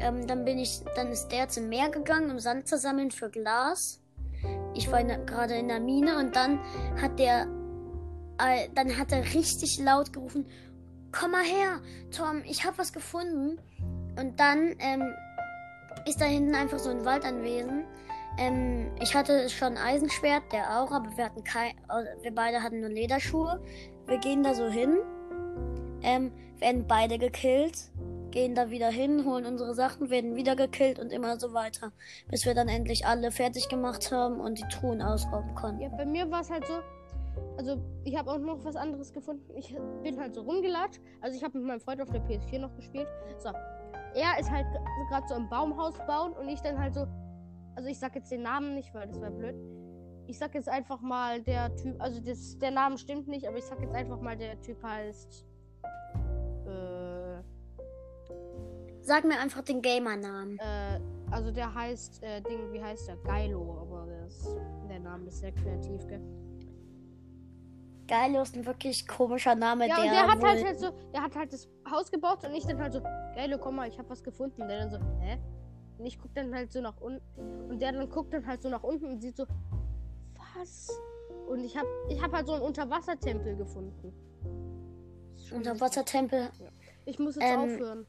Ähm, 0.00 0.26
dann 0.26 0.44
bin 0.44 0.58
ich, 0.58 0.80
dann 0.96 1.12
ist 1.12 1.28
der 1.28 1.48
zum 1.48 1.68
Meer 1.68 1.88
gegangen, 1.88 2.30
um 2.30 2.40
Sand 2.40 2.66
zu 2.66 2.76
sammeln 2.76 3.12
für 3.12 3.30
Glas. 3.30 4.02
Ich 4.74 4.90
war 4.90 5.02
gerade 5.04 5.54
in 5.54 5.68
der 5.68 5.80
Mine 5.80 6.18
und 6.18 6.34
dann 6.34 6.58
hat 7.00 7.18
der, 7.20 7.46
äh, 8.38 8.68
dann 8.74 8.98
hat 8.98 9.12
er 9.12 9.22
richtig 9.32 9.78
laut 9.78 10.12
gerufen: 10.12 10.46
Komm 11.12 11.30
mal 11.30 11.44
her, 11.44 11.80
Tom, 12.10 12.42
ich 12.44 12.64
hab 12.64 12.78
was 12.78 12.92
gefunden. 12.92 13.60
Und 14.18 14.38
dann 14.40 14.74
ähm, 14.78 15.12
ist 16.06 16.20
da 16.20 16.24
hinten 16.24 16.54
einfach 16.54 16.78
so 16.78 16.90
ein 16.90 17.04
Waldanwesen. 17.04 17.84
Ähm, 18.38 18.90
ich 19.00 19.14
hatte 19.14 19.48
schon 19.48 19.76
Eisenschwert, 19.76 20.52
der 20.52 20.80
auch, 20.80 20.90
aber 20.90 21.16
wir 21.16 21.24
hatten 21.24 21.42
kein, 21.44 21.70
äh, 21.70 22.22
wir 22.22 22.34
beide 22.34 22.62
hatten 22.62 22.80
nur 22.80 22.90
Lederschuhe. 22.90 23.62
Wir 24.06 24.18
gehen 24.18 24.42
da 24.42 24.54
so 24.54 24.68
hin, 24.68 24.98
ähm, 26.02 26.32
werden 26.58 26.86
beide 26.86 27.18
gekillt, 27.18 27.90
gehen 28.30 28.54
da 28.54 28.70
wieder 28.70 28.88
hin, 28.88 29.24
holen 29.24 29.46
unsere 29.46 29.74
Sachen, 29.74 30.10
werden 30.10 30.36
wieder 30.36 30.54
gekillt 30.54 30.98
und 30.98 31.12
immer 31.12 31.40
so 31.40 31.54
weiter, 31.54 31.92
bis 32.28 32.44
wir 32.44 32.54
dann 32.54 32.68
endlich 32.68 33.06
alle 33.06 33.30
fertig 33.30 33.68
gemacht 33.68 34.12
haben 34.12 34.40
und 34.40 34.58
die 34.58 34.68
Truhen 34.68 35.00
ausrauben 35.00 35.54
konnten. 35.54 35.80
Ja, 35.80 35.88
bei 35.88 36.04
mir 36.04 36.30
war 36.30 36.42
es 36.42 36.50
halt 36.50 36.66
so. 36.66 36.74
Also, 37.56 37.78
ich 38.04 38.16
habe 38.16 38.30
auch 38.30 38.38
noch 38.38 38.64
was 38.64 38.76
anderes 38.76 39.12
gefunden. 39.12 39.44
Ich 39.56 39.74
bin 40.02 40.18
halt 40.18 40.34
so 40.34 40.42
rumgelatscht. 40.42 41.00
Also, 41.20 41.36
ich 41.36 41.42
habe 41.42 41.58
mit 41.58 41.66
meinem 41.66 41.80
Freund 41.80 42.00
auf 42.02 42.10
der 42.10 42.20
PS4 42.22 42.58
noch 42.58 42.74
gespielt. 42.76 43.08
So. 43.38 43.50
Er 44.14 44.38
ist 44.40 44.50
halt 44.50 44.66
gerade 45.08 45.28
so 45.28 45.34
im 45.34 45.48
Baumhaus 45.48 45.94
bauen 46.06 46.32
und 46.32 46.48
ich 46.48 46.60
dann 46.60 46.78
halt 46.78 46.94
so. 46.94 47.06
Also, 47.74 47.88
ich 47.88 47.98
sag 47.98 48.14
jetzt 48.14 48.30
den 48.30 48.42
Namen 48.42 48.74
nicht, 48.74 48.94
weil 48.94 49.06
das 49.06 49.20
wäre 49.20 49.30
blöd. 49.30 49.54
Ich 50.26 50.38
sag 50.38 50.54
jetzt 50.54 50.68
einfach 50.68 51.00
mal, 51.00 51.42
der 51.42 51.74
Typ. 51.76 52.00
Also, 52.00 52.20
das, 52.20 52.58
der 52.58 52.70
Name 52.70 52.96
stimmt 52.98 53.28
nicht, 53.28 53.46
aber 53.46 53.58
ich 53.58 53.64
sag 53.64 53.80
jetzt 53.80 53.94
einfach 53.94 54.20
mal, 54.20 54.36
der 54.36 54.60
Typ 54.60 54.82
heißt. 54.82 55.44
Äh. 56.66 57.42
Sag 59.02 59.24
mir 59.24 59.38
einfach 59.38 59.62
den 59.62 59.82
Gamer-Namen. 59.82 60.58
Äh, 60.58 61.00
also 61.30 61.50
der 61.50 61.74
heißt, 61.74 62.22
äh, 62.22 62.40
Ding, 62.42 62.72
wie 62.72 62.82
heißt 62.82 63.08
der? 63.08 63.16
Geilo, 63.16 63.78
aber 63.80 64.06
das, 64.06 64.56
der 64.88 65.00
Name 65.00 65.26
ist 65.26 65.40
sehr 65.40 65.52
kreativ, 65.52 66.06
gell? 66.06 66.20
Geilo 68.06 68.42
ist 68.42 68.56
ein 68.56 68.64
wirklich 68.64 69.06
komischer 69.06 69.54
Name, 69.56 69.88
Ja, 69.88 69.96
der, 69.96 70.04
und 70.04 70.10
der 70.10 70.26
hat 70.28 70.42
halt, 70.42 70.64
halt 70.64 70.78
so, 70.78 70.90
der 71.12 71.22
hat 71.22 71.34
halt 71.34 71.52
das 71.52 71.68
Haus 71.90 72.10
gebaut 72.10 72.44
und 72.44 72.54
ich 72.54 72.64
dann 72.64 72.80
halt 72.80 72.92
so, 72.92 73.00
Geilo, 73.36 73.58
komm 73.58 73.76
mal, 73.76 73.86
ich 73.86 73.98
hab 73.98 74.08
was 74.08 74.24
gefunden. 74.24 74.62
Und 74.62 74.68
der 74.68 74.78
dann 74.78 74.90
so, 74.90 74.98
hä? 75.20 75.38
Und 75.98 76.06
ich 76.06 76.18
guck 76.18 76.34
dann 76.34 76.54
halt 76.54 76.72
so 76.72 76.80
nach 76.80 76.98
unten 77.00 77.70
und 77.70 77.80
der 77.80 77.92
dann 77.92 78.08
guckt 78.10 78.32
dann 78.32 78.46
halt 78.46 78.62
so 78.62 78.68
nach 78.68 78.82
unten 78.82 79.04
und 79.06 79.20
sieht 79.20 79.36
so, 79.36 79.44
was? 80.56 80.88
Und 81.46 81.62
ich 81.64 81.76
hab, 81.76 81.84
ich 82.08 82.20
hab 82.22 82.32
halt 82.32 82.46
so 82.46 82.54
einen 82.54 82.62
Unterwassertempel 82.62 83.56
gefunden. 83.56 84.12
Unterwassertempel. 85.52 86.50
Ich 87.04 87.18
muss 87.18 87.36
jetzt 87.36 87.44
Ähm, 87.44 87.60
aufhören. 87.60 88.06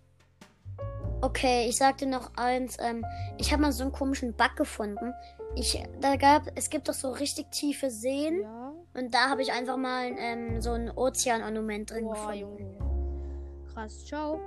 Okay, 1.22 1.68
ich 1.68 1.78
sagte 1.78 2.06
noch 2.06 2.32
eins. 2.36 2.78
Ähm, 2.80 3.06
ich 3.38 3.52
habe 3.52 3.62
mal 3.64 3.72
so 3.72 3.84
einen 3.84 3.92
komischen 3.92 4.34
Bug 4.34 4.56
gefunden. 4.56 5.14
Ich, 5.56 5.82
da 6.00 6.16
gab, 6.16 6.44
es 6.56 6.70
gibt 6.70 6.88
doch 6.88 6.94
so 6.94 7.12
richtig 7.12 7.52
tiefe 7.52 7.90
Seen 7.90 8.42
Ja. 8.42 8.74
und 8.96 9.14
da 9.14 9.30
habe 9.30 9.42
ich 9.42 9.52
einfach 9.52 9.78
mal 9.78 10.12
ähm, 10.18 10.62
so 10.62 10.72
ein 10.72 10.90
Ozeanornament 10.92 11.92
drin 11.92 12.06
Boah, 12.06 12.14
gefunden. 12.14 12.40
Junge. 12.40 13.64
Krass, 13.74 14.06
ciao. 14.06 14.40